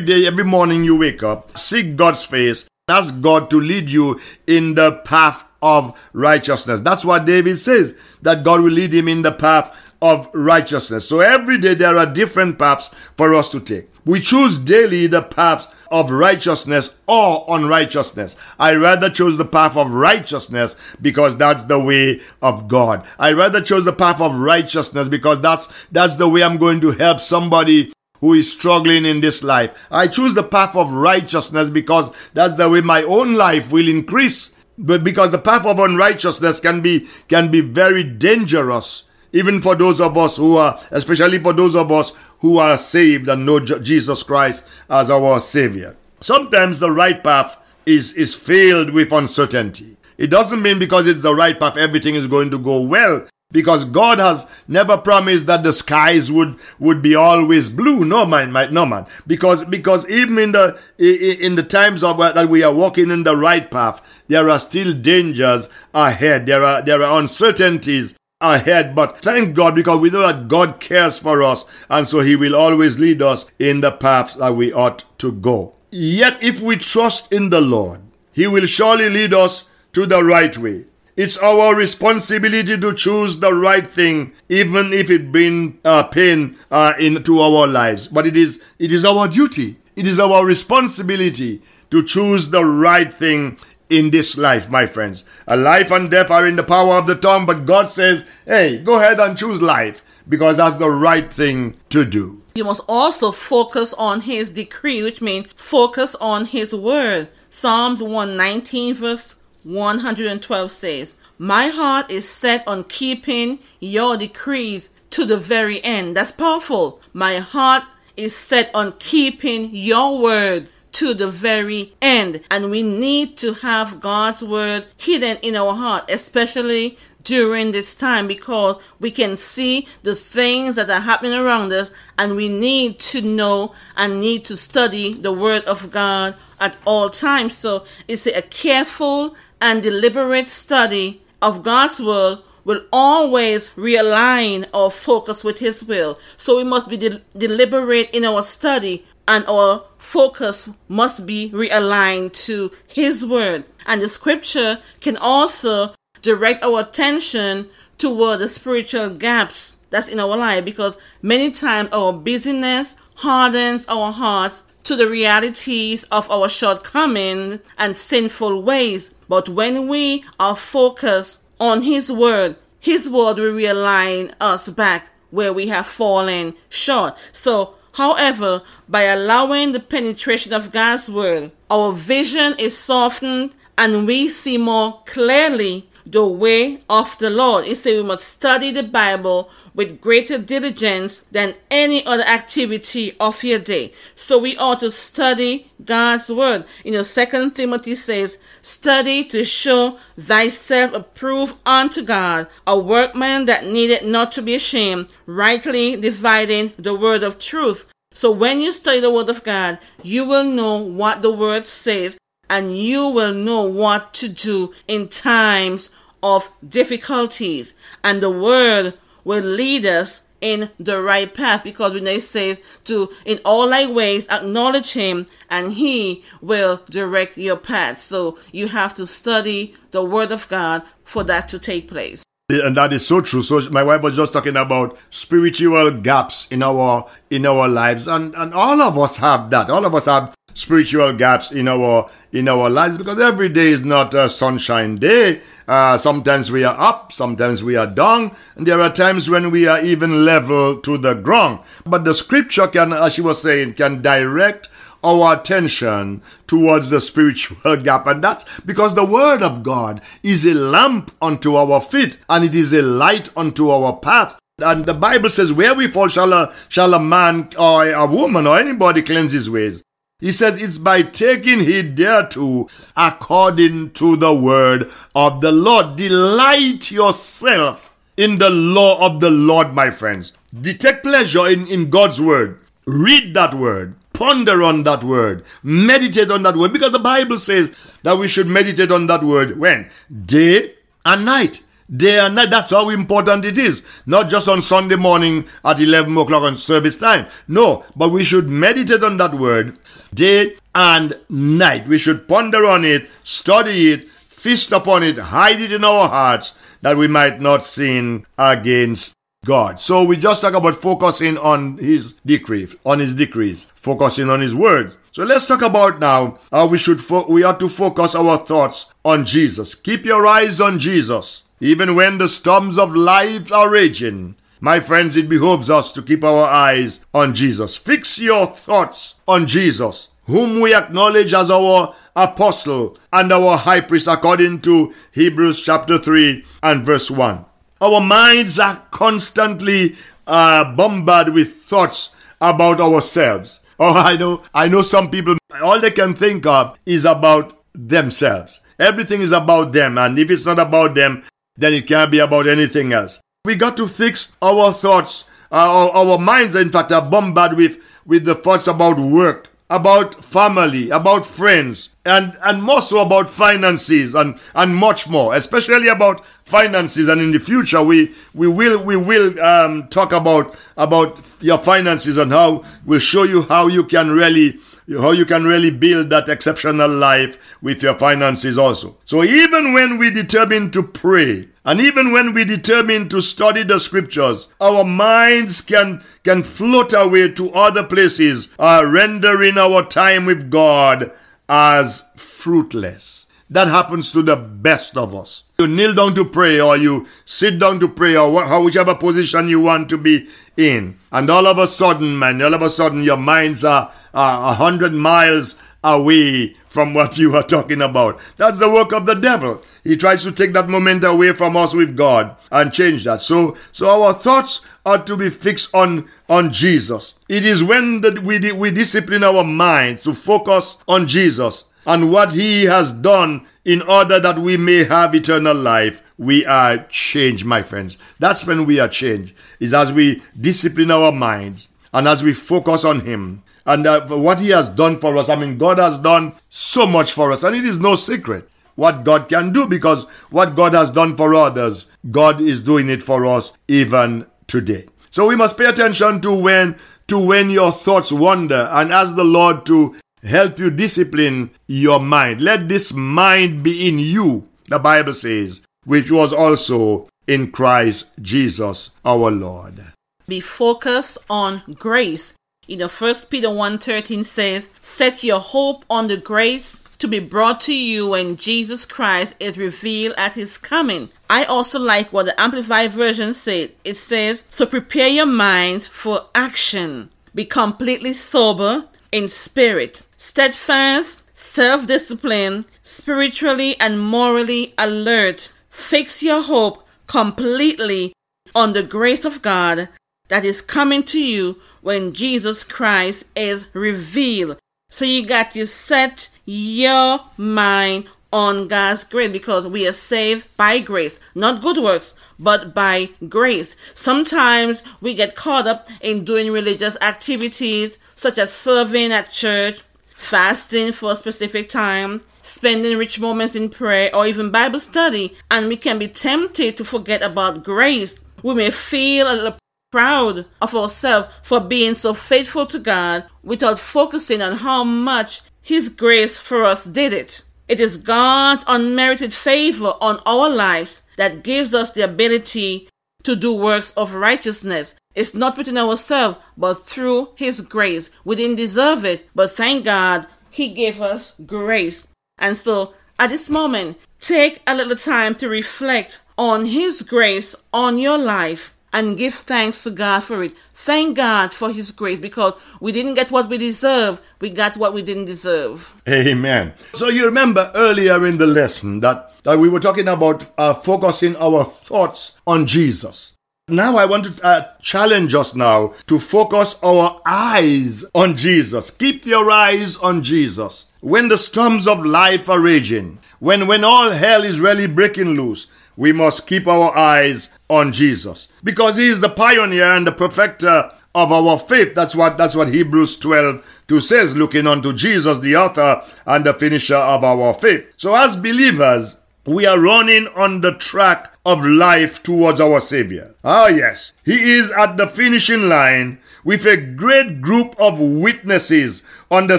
day, 0.00 0.26
every 0.26 0.42
morning 0.42 0.82
you 0.82 0.98
wake 0.98 1.22
up, 1.22 1.56
seek 1.56 1.96
God's 1.96 2.24
face, 2.24 2.66
ask 2.88 3.20
God 3.20 3.50
to 3.50 3.60
lead 3.60 3.90
you 3.90 4.18
in 4.46 4.74
the 4.74 5.02
path 5.04 5.48
of 5.60 5.96
righteousness. 6.14 6.80
That's 6.80 7.04
what 7.04 7.26
David 7.26 7.58
says, 7.58 7.94
that 8.22 8.42
God 8.42 8.62
will 8.62 8.70
lead 8.70 8.92
him 8.92 9.06
in 9.06 9.20
the 9.20 9.32
path 9.32 9.78
of 10.00 10.28
righteousness. 10.34 11.08
So 11.08 11.20
every 11.20 11.58
day 11.58 11.74
there 11.74 11.96
are 11.98 12.06
different 12.06 12.58
paths 12.58 12.90
for 13.16 13.34
us 13.34 13.50
to 13.50 13.60
take. 13.60 13.88
We 14.04 14.18
choose 14.18 14.58
daily 14.58 15.06
the 15.06 15.22
paths 15.22 15.68
of 15.92 16.10
righteousness 16.10 16.98
or 17.06 17.44
unrighteousness. 17.48 18.34
I 18.58 18.74
rather 18.74 19.10
chose 19.10 19.36
the 19.36 19.44
path 19.44 19.76
of 19.76 19.92
righteousness 19.92 20.74
because 21.00 21.36
that's 21.36 21.64
the 21.64 21.78
way 21.78 22.20
of 22.40 22.66
God. 22.66 23.06
I 23.18 23.32
rather 23.32 23.60
chose 23.60 23.84
the 23.84 23.92
path 23.92 24.20
of 24.20 24.34
righteousness 24.34 25.08
because 25.08 25.40
that's 25.40 25.68
that's 25.92 26.16
the 26.16 26.28
way 26.28 26.42
I'm 26.42 26.56
going 26.56 26.80
to 26.80 26.92
help 26.92 27.20
somebody 27.20 27.92
who 28.20 28.32
is 28.32 28.52
struggling 28.52 29.04
in 29.04 29.20
this 29.20 29.44
life. 29.44 29.86
I 29.90 30.06
choose 30.08 30.34
the 30.34 30.42
path 30.42 30.74
of 30.74 30.92
righteousness 30.92 31.68
because 31.68 32.10
that's 32.32 32.56
the 32.56 32.70
way 32.70 32.80
my 32.80 33.02
own 33.02 33.34
life 33.34 33.70
will 33.70 33.88
increase. 33.88 34.54
But 34.78 35.04
because 35.04 35.30
the 35.30 35.38
path 35.38 35.66
of 35.66 35.78
unrighteousness 35.78 36.60
can 36.60 36.80
be 36.80 37.06
can 37.28 37.50
be 37.50 37.60
very 37.60 38.02
dangerous 38.02 39.10
even 39.32 39.60
for 39.60 39.74
those 39.74 40.00
of 40.00 40.16
us 40.18 40.36
who 40.36 40.56
are, 40.56 40.78
especially 40.90 41.38
for 41.38 41.52
those 41.52 41.74
of 41.74 41.90
us 41.90 42.12
who 42.42 42.58
are 42.58 42.76
saved 42.76 43.28
and 43.28 43.46
know 43.46 43.60
Jesus 43.60 44.22
Christ 44.24 44.66
as 44.90 45.10
our 45.10 45.40
Savior. 45.40 45.96
Sometimes 46.20 46.80
the 46.80 46.90
right 46.90 47.22
path 47.22 47.56
is, 47.86 48.12
is 48.14 48.34
filled 48.34 48.90
with 48.90 49.12
uncertainty. 49.12 49.96
It 50.18 50.26
doesn't 50.26 50.60
mean 50.60 50.78
because 50.78 51.06
it's 51.06 51.22
the 51.22 51.34
right 51.34 51.58
path, 51.58 51.76
everything 51.76 52.16
is 52.16 52.26
going 52.26 52.50
to 52.50 52.58
go 52.58 52.80
well. 52.82 53.26
Because 53.52 53.84
God 53.84 54.18
has 54.18 54.48
never 54.66 54.96
promised 54.96 55.46
that 55.46 55.62
the 55.62 55.72
skies 55.72 56.32
would, 56.32 56.56
would 56.78 57.00
be 57.02 57.14
always 57.14 57.68
blue. 57.68 58.04
No 58.04 58.24
man, 58.24 58.50
my, 58.50 58.66
no 58.70 58.86
man. 58.86 59.06
Because, 59.26 59.64
because 59.66 60.08
even 60.08 60.38
in 60.38 60.52
the, 60.52 60.80
in 60.98 61.54
the 61.54 61.62
times 61.62 62.02
of 62.02 62.18
uh, 62.18 62.32
that 62.32 62.48
we 62.48 62.62
are 62.62 62.74
walking 62.74 63.10
in 63.10 63.24
the 63.24 63.36
right 63.36 63.70
path, 63.70 64.00
there 64.28 64.48
are 64.48 64.58
still 64.58 64.94
dangers 64.94 65.68
ahead. 65.94 66.46
There 66.46 66.64
are, 66.64 66.82
there 66.82 67.02
are 67.02 67.20
uncertainties 67.20 68.16
ahead. 68.42 68.94
But 68.94 69.22
thank 69.22 69.54
God 69.54 69.74
because 69.74 70.00
we 70.00 70.10
know 70.10 70.26
that 70.26 70.48
God 70.48 70.80
cares 70.80 71.18
for 71.18 71.42
us 71.42 71.64
and 71.88 72.06
so 72.06 72.20
He 72.20 72.36
will 72.36 72.56
always 72.56 72.98
lead 72.98 73.22
us 73.22 73.50
in 73.58 73.80
the 73.80 73.92
paths 73.92 74.34
that 74.34 74.54
we 74.54 74.72
ought 74.72 75.04
to 75.18 75.32
go. 75.32 75.74
Yet 75.90 76.42
if 76.42 76.60
we 76.60 76.76
trust 76.76 77.32
in 77.32 77.50
the 77.50 77.60
Lord, 77.60 78.00
He 78.32 78.46
will 78.46 78.66
surely 78.66 79.08
lead 79.08 79.32
us 79.32 79.68
to 79.92 80.06
the 80.06 80.24
right 80.24 80.56
way. 80.58 80.86
It's 81.14 81.36
our 81.38 81.74
responsibility 81.74 82.78
to 82.78 82.94
choose 82.94 83.38
the 83.38 83.52
right 83.52 83.86
thing, 83.86 84.32
even 84.48 84.94
if 84.94 85.10
it 85.10 85.30
brings 85.30 85.76
uh, 85.84 86.04
pain 86.04 86.56
uh, 86.70 86.94
into 86.98 87.38
our 87.38 87.66
lives. 87.66 88.08
But 88.08 88.26
it 88.26 88.36
is 88.36 88.62
it 88.78 88.92
is 88.92 89.04
our 89.04 89.28
duty. 89.28 89.76
It 89.94 90.06
is 90.06 90.18
our 90.18 90.46
responsibility 90.46 91.60
to 91.90 92.02
choose 92.02 92.48
the 92.48 92.64
right 92.64 93.12
thing 93.12 93.58
in 93.92 94.10
this 94.10 94.38
life, 94.38 94.70
my 94.70 94.86
friends. 94.86 95.24
A 95.46 95.56
life 95.56 95.90
and 95.90 96.10
death 96.10 96.30
are 96.30 96.46
in 96.46 96.56
the 96.56 96.62
power 96.62 96.94
of 96.94 97.06
the 97.06 97.14
tongue, 97.14 97.44
but 97.44 97.66
God 97.66 97.88
says, 97.88 98.24
hey, 98.46 98.78
go 98.82 98.96
ahead 98.96 99.20
and 99.20 99.36
choose 99.36 99.60
life 99.60 100.02
because 100.28 100.56
that's 100.56 100.78
the 100.78 100.90
right 100.90 101.32
thing 101.32 101.76
to 101.90 102.04
do. 102.04 102.42
You 102.54 102.64
must 102.64 102.82
also 102.88 103.32
focus 103.32 103.92
on 103.94 104.22
his 104.22 104.50
decree, 104.50 105.02
which 105.02 105.20
means 105.20 105.46
focus 105.56 106.14
on 106.16 106.46
his 106.46 106.74
word. 106.74 107.28
Psalms 107.48 108.02
119, 108.02 108.94
verse 108.94 109.40
112 109.64 110.70
says, 110.70 111.16
My 111.38 111.68
heart 111.68 112.10
is 112.10 112.28
set 112.28 112.66
on 112.66 112.84
keeping 112.84 113.58
your 113.78 114.16
decrees 114.16 114.90
to 115.10 115.24
the 115.26 115.36
very 115.36 115.84
end. 115.84 116.16
That's 116.16 116.32
powerful. 116.32 117.00
My 117.12 117.36
heart 117.36 117.84
is 118.16 118.34
set 118.34 118.70
on 118.74 118.92
keeping 118.98 119.70
your 119.72 120.20
word 120.20 120.70
to 120.92 121.14
the 121.14 121.28
very 121.28 121.94
end. 122.00 122.40
And 122.50 122.70
we 122.70 122.82
need 122.82 123.36
to 123.38 123.54
have 123.54 124.00
God's 124.00 124.42
word 124.42 124.86
hidden 124.96 125.38
in 125.42 125.56
our 125.56 125.74
heart, 125.74 126.10
especially 126.10 126.98
during 127.24 127.72
this 127.72 127.94
time 127.94 128.26
because 128.26 128.82
we 128.98 129.10
can 129.10 129.36
see 129.36 129.86
the 130.02 130.14
things 130.14 130.76
that 130.76 130.90
are 130.90 131.00
happening 131.00 131.34
around 131.34 131.72
us 131.72 131.90
and 132.18 132.36
we 132.36 132.48
need 132.48 132.98
to 132.98 133.22
know 133.22 133.74
and 133.96 134.20
need 134.20 134.44
to 134.44 134.56
study 134.56 135.14
the 135.14 135.32
word 135.32 135.64
of 135.64 135.90
God 135.90 136.34
at 136.60 136.76
all 136.86 137.10
times. 137.10 137.56
So 137.56 137.84
it's 138.08 138.26
a 138.26 138.42
careful 138.42 139.36
and 139.60 139.82
deliberate 139.82 140.48
study 140.48 141.22
of 141.40 141.62
God's 141.62 142.00
word 142.00 142.38
will 142.64 142.82
always 142.92 143.70
realign 143.70 144.68
our 144.72 144.90
focus 144.90 145.42
with 145.42 145.58
His 145.58 145.82
will. 145.84 146.18
So 146.36 146.56
we 146.56 146.64
must 146.64 146.88
be 146.88 146.96
de- 146.96 147.20
deliberate 147.36 148.10
in 148.12 148.24
our 148.24 148.42
study 148.42 149.04
and 149.32 149.46
our 149.46 149.82
focus 149.96 150.68
must 150.88 151.24
be 151.24 151.50
realigned 151.54 152.34
to 152.44 152.70
His 152.86 153.24
Word. 153.24 153.64
And 153.86 154.02
the 154.02 154.08
scripture 154.08 154.78
can 155.00 155.16
also 155.16 155.94
direct 156.20 156.62
our 156.62 156.80
attention 156.80 157.70
toward 157.96 158.40
the 158.40 158.48
spiritual 158.48 159.08
gaps 159.08 159.78
that's 159.88 160.08
in 160.08 160.20
our 160.20 160.36
life 160.36 160.66
because 160.66 160.98
many 161.22 161.50
times 161.50 161.88
our 161.92 162.12
busyness 162.12 162.94
hardens 163.16 163.86
our 163.88 164.12
hearts 164.12 164.64
to 164.84 164.96
the 164.96 165.08
realities 165.08 166.04
of 166.04 166.30
our 166.30 166.50
shortcomings 166.50 167.60
and 167.78 167.96
sinful 167.96 168.62
ways. 168.62 169.14
But 169.30 169.48
when 169.48 169.88
we 169.88 170.24
are 170.38 170.56
focused 170.56 171.42
on 171.58 171.80
His 171.80 172.12
Word, 172.12 172.56
His 172.78 173.08
Word 173.08 173.38
will 173.38 173.54
realign 173.54 174.34
us 174.42 174.68
back 174.68 175.10
where 175.30 175.54
we 175.54 175.68
have 175.68 175.86
fallen 175.86 176.52
short. 176.68 177.16
So 177.32 177.76
However, 177.92 178.62
by 178.88 179.02
allowing 179.02 179.72
the 179.72 179.80
penetration 179.80 180.52
of 180.52 180.72
God's 180.72 181.08
word, 181.10 181.52
our 181.70 181.92
vision 181.92 182.54
is 182.58 182.76
softened 182.76 183.54
and 183.76 184.06
we 184.06 184.28
see 184.28 184.58
more 184.58 185.02
clearly 185.06 185.88
the 186.12 186.26
way 186.26 186.78
of 186.88 187.16
the 187.18 187.30
Lord. 187.30 187.66
It 187.66 187.76
says 187.76 188.02
we 188.02 188.06
must 188.06 188.28
study 188.28 188.70
the 188.70 188.82
Bible 188.82 189.50
with 189.74 190.00
greater 190.00 190.36
diligence 190.36 191.24
than 191.32 191.54
any 191.70 192.04
other 192.04 192.22
activity 192.24 193.16
of 193.18 193.42
your 193.42 193.58
day. 193.58 193.94
So 194.14 194.38
we 194.38 194.56
ought 194.58 194.80
to 194.80 194.90
study 194.90 195.72
God's 195.82 196.30
word. 196.30 196.66
You 196.84 196.92
know, 196.92 197.02
Second 197.02 197.54
Timothy 197.54 197.94
says, 197.94 198.36
Study 198.60 199.24
to 199.24 199.42
show 199.42 199.98
thyself 200.18 200.92
approved 200.92 201.56
unto 201.64 202.02
God, 202.02 202.46
a 202.66 202.78
workman 202.78 203.46
that 203.46 203.66
needed 203.66 204.06
not 204.06 204.32
to 204.32 204.42
be 204.42 204.54
ashamed, 204.54 205.10
rightly 205.24 205.96
dividing 205.96 206.74
the 206.78 206.94
word 206.94 207.22
of 207.22 207.38
truth. 207.38 207.88
So 208.12 208.30
when 208.30 208.60
you 208.60 208.70
study 208.72 209.00
the 209.00 209.10
word 209.10 209.30
of 209.30 209.42
God, 209.42 209.78
you 210.02 210.26
will 210.26 210.44
know 210.44 210.76
what 210.76 211.22
the 211.22 211.32
word 211.32 211.64
says 211.64 212.18
and 212.50 212.76
you 212.76 213.08
will 213.08 213.32
know 213.32 213.62
what 213.62 214.12
to 214.12 214.28
do 214.28 214.74
in 214.86 215.08
times 215.08 215.88
of 216.22 216.50
difficulties. 216.66 217.74
And 218.04 218.22
the 218.22 218.30
word 218.30 218.98
will 219.24 219.42
lead 219.42 219.86
us 219.86 220.22
in 220.40 220.70
the 220.78 221.00
right 221.00 221.32
path 221.32 221.62
because 221.64 221.92
when 221.92 222.04
they 222.04 222.18
say 222.18 222.58
to 222.84 223.08
in 223.24 223.38
all 223.44 223.68
thy 223.68 223.86
ways 223.86 224.26
acknowledge 224.28 224.92
him 224.92 225.24
and 225.48 225.74
he 225.74 226.24
will 226.42 226.82
direct 226.90 227.38
your 227.38 227.56
path. 227.56 228.00
So 228.00 228.38
you 228.50 228.68
have 228.68 228.92
to 228.94 229.06
study 229.06 229.74
the 229.92 230.04
word 230.04 230.32
of 230.32 230.48
god 230.48 230.82
for 231.04 231.22
that 231.24 231.48
to 231.50 231.58
take 231.58 231.88
place. 231.88 232.24
And 232.48 232.76
that 232.76 232.92
is 232.92 233.06
so 233.06 233.20
true. 233.20 233.40
So 233.40 233.60
my 233.70 233.82
wife 233.82 234.02
was 234.02 234.16
just 234.16 234.32
talking 234.32 234.56
about 234.56 234.98
spiritual 235.10 235.90
gaps 235.92 236.48
in 236.50 236.62
our 236.62 237.08
in 237.30 237.46
our 237.46 237.68
lives 237.68 238.08
and 238.08 238.34
and 238.34 238.52
all 238.52 238.80
of 238.80 238.98
us 238.98 239.16
have 239.18 239.48
that. 239.50 239.70
All 239.70 239.86
of 239.86 239.94
us 239.94 240.06
have 240.06 240.34
spiritual 240.54 241.12
gaps 241.12 241.52
in 241.52 241.68
our 241.68 242.08
in 242.32 242.48
our 242.48 242.70
lives 242.70 242.96
because 242.96 243.20
every 243.20 243.48
day 243.48 243.68
is 243.68 243.82
not 243.82 244.14
a 244.14 244.28
sunshine 244.28 244.96
day. 244.96 245.40
Uh, 245.68 245.96
sometimes 245.96 246.50
we 246.50 246.64
are 246.64 246.78
up, 246.78 247.12
sometimes 247.12 247.62
we 247.62 247.76
are 247.76 247.86
down, 247.86 248.34
and 248.56 248.66
there 248.66 248.80
are 248.80 248.92
times 248.92 249.30
when 249.30 249.50
we 249.50 249.66
are 249.66 249.80
even 249.82 250.24
level 250.24 250.76
to 250.80 250.98
the 250.98 251.14
ground. 251.14 251.60
But 251.86 252.04
the 252.04 252.14
scripture 252.14 252.66
can, 252.66 252.92
as 252.92 253.14
she 253.14 253.20
was 253.20 253.40
saying, 253.40 253.74
can 253.74 254.02
direct 254.02 254.68
our 255.04 255.38
attention 255.38 256.22
towards 256.46 256.90
the 256.90 257.00
spiritual 257.00 257.76
gap. 257.82 258.06
And 258.06 258.22
that's 258.22 258.44
because 258.60 258.94
the 258.94 259.04
word 259.04 259.42
of 259.42 259.62
God 259.62 260.00
is 260.22 260.44
a 260.44 260.54
lamp 260.54 261.10
unto 261.20 261.54
our 261.54 261.80
feet 261.80 262.18
and 262.28 262.44
it 262.44 262.54
is 262.54 262.72
a 262.72 262.82
light 262.82 263.30
unto 263.36 263.70
our 263.70 263.96
path. 263.96 264.38
And 264.58 264.84
the 264.84 264.94
Bible 264.94 265.28
says, 265.28 265.52
Where 265.52 265.74
we 265.74 265.88
fall 265.88 266.08
shall 266.08 266.32
a, 266.32 266.54
shall 266.68 266.94
a 266.94 267.00
man 267.00 267.48
or 267.58 267.90
a 267.90 268.06
woman 268.06 268.46
or 268.46 268.58
anybody 268.58 269.02
cleanse 269.02 269.32
his 269.32 269.50
ways. 269.50 269.82
He 270.22 270.30
says 270.30 270.62
it's 270.62 270.78
by 270.78 271.02
taking 271.02 271.58
heed 271.58 271.96
thereto 271.96 272.68
according 272.96 273.90
to 273.94 274.14
the 274.14 274.32
word 274.32 274.88
of 275.16 275.40
the 275.40 275.50
Lord. 275.50 275.96
Delight 275.96 276.92
yourself 276.92 277.92
in 278.16 278.38
the 278.38 278.48
law 278.48 279.04
of 279.04 279.18
the 279.18 279.30
Lord, 279.30 279.74
my 279.74 279.90
friends. 279.90 280.32
Take 280.62 281.02
pleasure 281.02 281.48
in, 281.48 281.66
in 281.66 281.90
God's 281.90 282.20
word. 282.20 282.60
Read 282.86 283.34
that 283.34 283.52
word. 283.54 283.96
Ponder 284.12 284.62
on 284.62 284.84
that 284.84 285.02
word. 285.02 285.44
Meditate 285.64 286.30
on 286.30 286.44
that 286.44 286.56
word. 286.56 286.72
Because 286.72 286.92
the 286.92 287.00
Bible 287.00 287.36
says 287.36 287.74
that 288.04 288.16
we 288.16 288.28
should 288.28 288.46
meditate 288.46 288.92
on 288.92 289.08
that 289.08 289.24
word 289.24 289.58
when? 289.58 289.90
Day 290.24 290.74
and 291.04 291.24
night 291.24 291.64
day 291.94 292.18
and 292.18 292.34
night. 292.34 292.50
That's 292.50 292.70
how 292.70 292.90
important 292.90 293.44
it 293.44 293.58
is. 293.58 293.82
Not 294.06 294.30
just 294.30 294.48
on 294.48 294.62
Sunday 294.62 294.96
morning 294.96 295.46
at 295.64 295.80
11 295.80 296.16
o'clock 296.16 296.42
on 296.42 296.56
service 296.56 296.98
time. 296.98 297.26
No, 297.48 297.84
but 297.96 298.10
we 298.10 298.24
should 298.24 298.48
meditate 298.48 299.02
on 299.02 299.16
that 299.18 299.34
word 299.34 299.78
day 300.14 300.56
and 300.74 301.18
night. 301.28 301.86
We 301.88 301.98
should 301.98 302.28
ponder 302.28 302.66
on 302.66 302.84
it, 302.84 303.08
study 303.24 303.92
it, 303.92 304.04
feast 304.04 304.72
upon 304.72 305.02
it, 305.02 305.18
hide 305.18 305.60
it 305.60 305.72
in 305.72 305.84
our 305.84 306.08
hearts 306.08 306.56
that 306.82 306.96
we 306.96 307.08
might 307.08 307.40
not 307.40 307.64
sin 307.64 308.26
against 308.36 309.14
God. 309.44 309.80
So 309.80 310.04
we 310.04 310.16
just 310.16 310.42
talk 310.42 310.54
about 310.54 310.76
focusing 310.76 311.36
on 311.36 311.78
his 311.78 312.12
decree, 312.24 312.68
on 312.84 313.00
his 313.00 313.14
decrees, 313.14 313.66
focusing 313.74 314.30
on 314.30 314.40
his 314.40 314.54
words. 314.54 314.98
So 315.10 315.24
let's 315.24 315.46
talk 315.46 315.62
about 315.62 315.98
now 315.98 316.38
how 316.50 316.66
we 316.66 316.78
should 316.78 317.00
fo- 317.00 317.26
we 317.28 317.42
ought 317.42 317.60
to 317.60 317.68
focus 317.68 318.14
our 318.14 318.36
thoughts 318.38 318.94
on 319.04 319.24
Jesus. 319.24 319.74
Keep 319.74 320.04
your 320.04 320.26
eyes 320.26 320.60
on 320.60 320.78
Jesus. 320.78 321.44
Even 321.62 321.94
when 321.94 322.18
the 322.18 322.26
storms 322.26 322.76
of 322.76 322.92
life 322.92 323.52
are 323.52 323.70
raging, 323.70 324.34
my 324.60 324.80
friends, 324.80 325.14
it 325.14 325.28
behoves 325.28 325.70
us 325.70 325.92
to 325.92 326.02
keep 326.02 326.24
our 326.24 326.44
eyes 326.44 327.00
on 327.14 327.34
Jesus. 327.34 327.78
Fix 327.78 328.20
your 328.20 328.48
thoughts 328.48 329.20
on 329.28 329.46
Jesus, 329.46 330.10
whom 330.24 330.60
we 330.60 330.74
acknowledge 330.74 331.32
as 331.32 331.52
our 331.52 331.94
apostle 332.16 332.98
and 333.12 333.32
our 333.32 333.56
high 333.56 333.80
priest 333.80 334.08
according 334.08 334.60
to 334.62 334.92
Hebrews 335.12 335.62
chapter 335.62 335.98
3 335.98 336.44
and 336.64 336.84
verse 336.84 337.08
1. 337.12 337.44
Our 337.80 338.00
minds 338.00 338.58
are 338.58 338.82
constantly 338.90 339.94
uh, 340.26 340.74
bombarded 340.74 341.32
with 341.32 341.54
thoughts 341.62 342.16
about 342.40 342.80
ourselves. 342.80 343.60
Oh, 343.78 343.94
I 343.94 344.16
know, 344.16 344.42
I 344.52 344.66
know 344.66 344.82
some 344.82 345.12
people, 345.12 345.38
all 345.62 345.78
they 345.78 345.92
can 345.92 346.16
think 346.16 346.44
of 346.44 346.76
is 346.86 347.04
about 347.04 347.52
themselves. 347.72 348.62
Everything 348.80 349.20
is 349.20 349.30
about 349.30 349.72
them, 349.72 349.96
and 349.96 350.18
if 350.18 350.28
it's 350.28 350.44
not 350.44 350.58
about 350.58 350.96
them, 350.96 351.22
then 351.56 351.74
it 351.74 351.86
can't 351.86 352.10
be 352.10 352.18
about 352.18 352.46
anything 352.46 352.92
else. 352.92 353.20
We 353.44 353.56
got 353.56 353.76
to 353.78 353.86
fix 353.86 354.36
our 354.40 354.72
thoughts. 354.72 355.24
Our, 355.50 355.90
our 355.90 356.18
minds, 356.18 356.54
in 356.54 356.70
fact, 356.70 356.92
are 356.92 357.02
bombarded 357.02 357.58
with, 357.58 357.78
with 358.06 358.24
the 358.24 358.34
thoughts 358.34 358.68
about 358.68 358.98
work, 358.98 359.50
about 359.68 360.14
family, 360.14 360.90
about 360.90 361.26
friends, 361.26 361.90
and, 362.04 362.36
and 362.42 362.62
more 362.62 362.80
so 362.80 363.00
about 363.00 363.28
finances 363.28 364.14
and, 364.14 364.38
and 364.54 364.74
much 364.74 365.08
more, 365.08 365.34
especially 365.34 365.88
about 365.88 366.24
finances. 366.24 367.08
And 367.08 367.20
in 367.20 367.32
the 367.32 367.38
future, 367.38 367.82
we, 367.82 368.14
we 368.32 368.48
will, 368.48 368.82
we 368.82 368.96
will 368.96 369.38
um, 369.40 369.88
talk 369.88 370.12
about, 370.12 370.56
about 370.76 371.20
your 371.40 371.58
finances 371.58 372.16
and 372.16 372.32
how 372.32 372.64
we'll 372.86 373.00
show 373.00 373.24
you 373.24 373.42
how 373.42 373.66
you 373.66 373.84
can 373.84 374.10
really 374.10 374.58
how 375.00 375.12
you 375.12 375.24
can 375.24 375.44
really 375.44 375.70
build 375.70 376.10
that 376.10 376.28
exceptional 376.28 376.90
life 376.90 377.56
with 377.62 377.82
your 377.82 377.94
finances 377.94 378.58
also. 378.58 378.96
So 379.04 379.22
even 379.22 379.72
when 379.72 379.98
we 379.98 380.10
determine 380.10 380.70
to 380.72 380.82
pray, 380.82 381.48
and 381.64 381.80
even 381.80 382.12
when 382.12 382.34
we 382.34 382.44
determine 382.44 383.08
to 383.10 383.20
study 383.20 383.62
the 383.62 383.78
scriptures, 383.78 384.48
our 384.60 384.84
minds 384.84 385.60
can, 385.60 386.02
can 386.24 386.42
float 386.42 386.92
away 386.92 387.32
to 387.32 387.52
other 387.52 387.84
places, 387.84 388.48
uh, 388.58 388.84
rendering 388.86 389.58
our 389.58 389.84
time 389.84 390.26
with 390.26 390.50
God 390.50 391.12
as 391.48 392.04
fruitless. 392.16 393.26
That 393.50 393.68
happens 393.68 394.10
to 394.12 394.22
the 394.22 394.36
best 394.36 394.96
of 394.96 395.14
us. 395.14 395.44
You 395.58 395.66
kneel 395.66 395.94
down 395.94 396.14
to 396.14 396.24
pray, 396.24 396.58
or 396.58 396.76
you 396.78 397.06
sit 397.26 397.58
down 397.58 397.80
to 397.80 397.88
pray, 397.88 398.16
or 398.16 398.42
wh- 398.42 398.64
whichever 398.64 398.94
position 398.94 399.46
you 399.46 399.60
want 399.60 399.90
to 399.90 399.98
be 399.98 400.26
in. 400.56 400.96
And 401.12 401.28
all 401.28 401.46
of 401.46 401.58
a 401.58 401.66
sudden, 401.66 402.18
man, 402.18 402.40
all 402.40 402.54
of 402.54 402.62
a 402.62 402.70
sudden, 402.70 403.02
your 403.02 403.18
minds 403.18 403.62
are 403.62 403.92
uh, 404.14 404.54
hundred 404.54 404.92
miles 404.92 405.56
away 405.84 406.54
from 406.66 406.94
what 406.94 407.18
you 407.18 407.34
are 407.36 407.42
talking 407.42 407.82
about. 407.82 408.18
That's 408.36 408.58
the 408.58 408.70
work 408.70 408.92
of 408.92 409.04
the 409.06 409.14
devil. 409.14 409.60
He 409.84 409.96
tries 409.96 410.22
to 410.22 410.32
take 410.32 410.52
that 410.52 410.68
moment 410.68 411.04
away 411.04 411.32
from 411.32 411.56
us 411.56 411.74
with 411.74 411.96
God 411.96 412.36
and 412.50 412.72
change 412.72 413.04
that. 413.04 413.20
So, 413.20 413.56
so 413.72 414.04
our 414.04 414.12
thoughts 414.12 414.64
are 414.86 415.02
to 415.04 415.16
be 415.16 415.28
fixed 415.28 415.74
on, 415.74 416.08
on 416.28 416.52
Jesus. 416.52 417.16
It 417.28 417.44
is 417.44 417.64
when 417.64 418.00
that 418.02 418.20
we, 418.20 418.52
we 418.52 418.70
discipline 418.70 419.24
our 419.24 419.44
mind 419.44 420.02
to 420.04 420.14
focus 420.14 420.78
on 420.86 421.06
Jesus 421.06 421.64
and 421.86 422.12
what 422.12 422.32
he 422.32 422.64
has 422.64 422.92
done 422.92 423.46
in 423.64 423.82
order 423.82 424.18
that 424.20 424.38
we 424.38 424.56
may 424.56 424.84
have 424.84 425.14
eternal 425.14 425.54
life. 425.54 426.02
We 426.16 426.46
are 426.46 426.86
changed, 426.86 427.44
my 427.44 427.62
friends. 427.62 427.98
That's 428.18 428.46
when 428.46 428.66
we 428.66 428.78
are 428.78 428.88
changed. 428.88 429.34
Is 429.58 429.74
as 429.74 429.92
we 429.92 430.22
discipline 430.40 430.90
our 430.90 431.12
minds 431.12 431.68
and 431.92 432.06
as 432.08 432.22
we 432.22 432.32
focus 432.32 432.84
on 432.84 433.00
him 433.00 433.42
and 433.66 433.86
uh, 433.86 434.06
what 434.08 434.40
He 434.40 434.50
has 434.50 434.68
done 434.68 434.98
for 434.98 435.16
us. 435.16 435.28
I 435.28 435.36
mean, 435.36 435.58
God 435.58 435.78
has 435.78 435.98
done 435.98 436.34
so 436.48 436.86
much 436.86 437.12
for 437.12 437.32
us, 437.32 437.42
and 437.42 437.56
it 437.56 437.64
is 437.64 437.78
no 437.78 437.94
secret 437.94 438.48
what 438.74 439.04
God 439.04 439.28
can 439.28 439.52
do 439.52 439.66
because 439.66 440.04
what 440.30 440.54
God 440.54 440.74
has 440.74 440.90
done 440.90 441.16
for 441.16 441.34
others, 441.34 441.86
God 442.10 442.40
is 442.40 442.62
doing 442.62 442.88
it 442.88 443.02
for 443.02 443.26
us 443.26 443.52
even 443.68 444.26
today. 444.46 444.86
So 445.10 445.28
we 445.28 445.36
must 445.36 445.58
pay 445.58 445.66
attention 445.66 446.20
to 446.22 446.42
when 446.42 446.76
to 447.08 447.18
when 447.18 447.50
your 447.50 447.72
thoughts 447.72 448.12
wander 448.12 448.68
and 448.72 448.92
ask 448.92 449.14
the 449.14 449.24
Lord 449.24 449.66
to 449.66 449.94
help 450.22 450.58
you 450.58 450.70
discipline 450.70 451.50
your 451.66 452.00
mind. 452.00 452.40
Let 452.40 452.68
this 452.68 452.92
mind 452.92 453.62
be 453.62 453.88
in 453.88 453.98
you, 453.98 454.48
the 454.68 454.78
Bible 454.78 455.12
says, 455.12 455.60
which 455.84 456.10
was 456.10 456.32
also 456.32 457.08
in 457.26 457.50
Christ 457.50 458.10
Jesus 458.22 458.90
our 459.04 459.30
Lord. 459.30 459.92
Be 460.26 460.40
focused 460.40 461.18
on 461.28 461.62
grace 461.74 462.34
you 462.72 462.78
know, 462.78 462.88
First 462.88 463.30
Peter 463.30 463.48
1.13 463.48 464.24
says, 464.24 464.66
Set 464.80 465.22
your 465.22 465.40
hope 465.40 465.84
on 465.90 466.06
the 466.06 466.16
grace 466.16 466.78
to 466.96 467.06
be 467.06 467.18
brought 467.18 467.60
to 467.60 467.74
you 467.74 468.08
when 468.08 468.38
Jesus 468.38 468.86
Christ 468.86 469.36
is 469.38 469.58
revealed 469.58 470.14
at 470.16 470.32
his 470.32 470.56
coming. 470.56 471.10
I 471.28 471.44
also 471.44 471.78
like 471.78 472.14
what 472.14 472.24
the 472.24 472.40
Amplified 472.40 472.92
Version 472.92 473.34
said. 473.34 473.72
It 473.84 473.98
says, 473.98 474.42
So 474.48 474.64
prepare 474.64 475.08
your 475.08 475.26
mind 475.26 475.84
for 475.84 476.28
action. 476.34 477.10
Be 477.34 477.44
completely 477.44 478.14
sober 478.14 478.86
in 479.12 479.28
spirit, 479.28 480.04
steadfast, 480.16 481.22
self 481.36 481.86
disciplined, 481.86 482.68
spiritually 482.82 483.76
and 483.80 484.00
morally 484.00 484.72
alert. 484.78 485.52
Fix 485.68 486.22
your 486.22 486.40
hope 486.40 486.88
completely 487.06 488.14
on 488.54 488.72
the 488.72 488.82
grace 488.82 489.26
of 489.26 489.42
God 489.42 489.90
that 490.28 490.46
is 490.46 490.62
coming 490.62 491.02
to 491.02 491.22
you 491.22 491.58
when 491.82 492.14
Jesus 492.14 492.64
Christ 492.64 493.26
is 493.36 493.66
revealed. 493.74 494.58
So 494.88 495.04
you 495.04 495.26
got 495.26 495.50
to 495.52 495.66
set 495.66 496.28
your 496.46 497.20
mind 497.36 498.06
on 498.32 498.66
God's 498.66 499.04
grace 499.04 499.30
because 499.30 499.66
we 499.66 499.86
are 499.86 499.92
saved 499.92 500.46
by 500.56 500.78
grace, 500.78 501.20
not 501.34 501.60
good 501.60 501.76
works, 501.76 502.14
but 502.38 502.74
by 502.74 503.10
grace. 503.28 503.76
Sometimes 503.94 504.82
we 505.00 505.14
get 505.14 505.36
caught 505.36 505.66
up 505.66 505.88
in 506.00 506.24
doing 506.24 506.50
religious 506.50 506.96
activities 507.02 507.98
such 508.14 508.38
as 508.38 508.52
serving 508.52 509.12
at 509.12 509.30
church, 509.30 509.82
fasting 510.16 510.92
for 510.92 511.12
a 511.12 511.16
specific 511.16 511.68
time, 511.68 512.22
spending 512.42 512.96
rich 512.96 513.20
moments 513.20 513.54
in 513.54 513.68
prayer, 513.68 514.14
or 514.14 514.26
even 514.26 514.50
Bible 514.50 514.80
study, 514.80 515.36
and 515.50 515.68
we 515.68 515.76
can 515.76 515.98
be 515.98 516.08
tempted 516.08 516.76
to 516.76 516.84
forget 516.84 517.22
about 517.22 517.64
grace. 517.64 518.18
We 518.42 518.54
may 518.54 518.70
feel 518.70 519.30
a 519.30 519.34
little 519.34 519.56
proud 519.92 520.46
of 520.60 520.74
ourselves 520.74 521.32
for 521.42 521.60
being 521.60 521.94
so 521.94 522.14
faithful 522.14 522.66
to 522.66 522.80
God 522.80 523.24
without 523.44 523.78
focusing 523.78 524.42
on 524.42 524.56
how 524.56 524.82
much 524.82 525.42
His 525.60 525.88
grace 525.88 526.38
for 526.38 526.64
us 526.64 526.84
did 526.86 527.12
it. 527.12 527.44
It 527.68 527.78
is 527.78 527.98
God's 527.98 528.64
unmerited 528.66 529.32
favor 529.32 529.94
on 530.00 530.20
our 530.26 530.50
lives 530.50 531.02
that 531.16 531.44
gives 531.44 531.72
us 531.72 531.92
the 531.92 532.02
ability 532.02 532.88
to 533.22 533.36
do 533.36 533.54
works 533.54 533.92
of 533.92 534.14
righteousness. 534.14 534.96
It's 535.14 535.34
not 535.34 535.56
within 535.56 535.78
ourselves, 535.78 536.38
but 536.56 536.86
through 536.86 537.30
His 537.36 537.60
grace. 537.60 538.10
We 538.24 538.34
didn't 538.36 538.56
deserve 538.56 539.04
it, 539.04 539.28
but 539.34 539.52
thank 539.52 539.84
God 539.84 540.26
He 540.50 540.70
gave 540.70 541.00
us 541.00 541.38
grace. 541.46 542.06
And 542.38 542.56
so 542.56 542.94
at 543.18 543.30
this 543.30 543.48
moment, 543.48 543.98
take 544.18 544.62
a 544.66 544.74
little 544.74 544.96
time 544.96 545.34
to 545.36 545.48
reflect 545.48 546.20
on 546.36 546.64
His 546.64 547.02
grace 547.02 547.54
on 547.72 547.98
your 547.98 548.18
life 548.18 548.74
and 548.92 549.16
give 549.16 549.34
thanks 549.34 549.82
to 549.84 549.90
God 549.90 550.20
for 550.20 550.42
it. 550.44 550.52
Thank 550.74 551.16
God 551.16 551.52
for 551.52 551.72
His 551.72 551.92
grace 551.92 552.20
because 552.20 552.54
we 552.80 552.92
didn't 552.92 553.14
get 553.14 553.30
what 553.30 553.48
we 553.48 553.58
deserve, 553.58 554.20
we 554.40 554.50
got 554.50 554.76
what 554.76 554.94
we 554.94 555.02
didn't 555.02 555.26
deserve. 555.26 555.94
Amen. 556.08 556.72
So 556.92 557.08
you 557.08 557.24
remember 557.24 557.70
earlier 557.74 558.26
in 558.26 558.38
the 558.38 558.46
lesson 558.46 559.00
that, 559.00 559.32
that 559.44 559.58
we 559.58 559.68
were 559.68 559.80
talking 559.80 560.08
about 560.08 560.50
uh, 560.58 560.74
focusing 560.74 561.36
our 561.36 561.64
thoughts 561.64 562.40
on 562.46 562.66
Jesus. 562.66 563.36
Now 563.68 563.96
I 563.96 564.06
want 564.06 564.24
to 564.24 564.44
uh, 564.44 564.68
challenge 564.82 565.34
us 565.34 565.54
now 565.54 565.94
to 566.08 566.18
focus 566.18 566.80
our 566.82 567.20
eyes 567.24 568.04
on 568.14 568.36
Jesus. 568.36 568.90
Keep 568.90 569.24
your 569.24 569.50
eyes 569.50 569.96
on 569.98 570.22
Jesus. 570.22 570.86
When 571.00 571.28
the 571.28 571.38
storms 571.38 571.86
of 571.86 572.04
life 572.04 572.50
are 572.50 572.60
raging, 572.60 573.20
when 573.38 573.68
when 573.68 573.84
all 573.84 574.10
hell 574.10 574.42
is 574.42 574.60
really 574.60 574.88
breaking 574.88 575.36
loose, 575.36 575.68
we 575.96 576.12
must 576.12 576.46
keep 576.46 576.66
our 576.66 576.96
eyes 576.96 577.50
on 577.72 577.92
Jesus 577.92 578.48
because 578.62 578.96
he 578.96 579.06
is 579.06 579.20
the 579.20 579.30
pioneer 579.30 579.92
and 579.92 580.06
the 580.06 580.12
perfecter 580.12 580.90
of 581.14 581.32
our 581.32 581.58
faith. 581.58 581.94
That's 581.94 582.14
what 582.14 582.36
that's 582.36 582.54
what 582.54 582.68
Hebrews 582.68 583.16
12 583.18 583.82
2 583.88 584.00
says, 584.00 584.36
looking 584.36 584.66
unto 584.66 584.92
Jesus, 584.92 585.38
the 585.38 585.56
author 585.56 586.02
and 586.26 586.44
the 586.44 586.54
finisher 586.54 586.96
of 586.96 587.24
our 587.24 587.54
faith. 587.54 587.92
So 587.96 588.14
as 588.14 588.36
believers, 588.36 589.16
we 589.46 589.66
are 589.66 589.80
running 589.80 590.28
on 590.36 590.60
the 590.60 590.72
track 590.74 591.32
of 591.44 591.64
life 591.64 592.22
towards 592.22 592.60
our 592.60 592.80
Savior. 592.80 593.34
Ah, 593.42 593.68
yes, 593.68 594.12
He 594.24 594.52
is 594.52 594.70
at 594.72 594.96
the 594.96 595.08
finishing 595.08 595.68
line 595.68 596.20
with 596.44 596.66
a 596.66 596.76
great 596.76 597.40
group 597.40 597.74
of 597.78 597.98
witnesses 597.98 599.02
on 599.32 599.46
the 599.46 599.58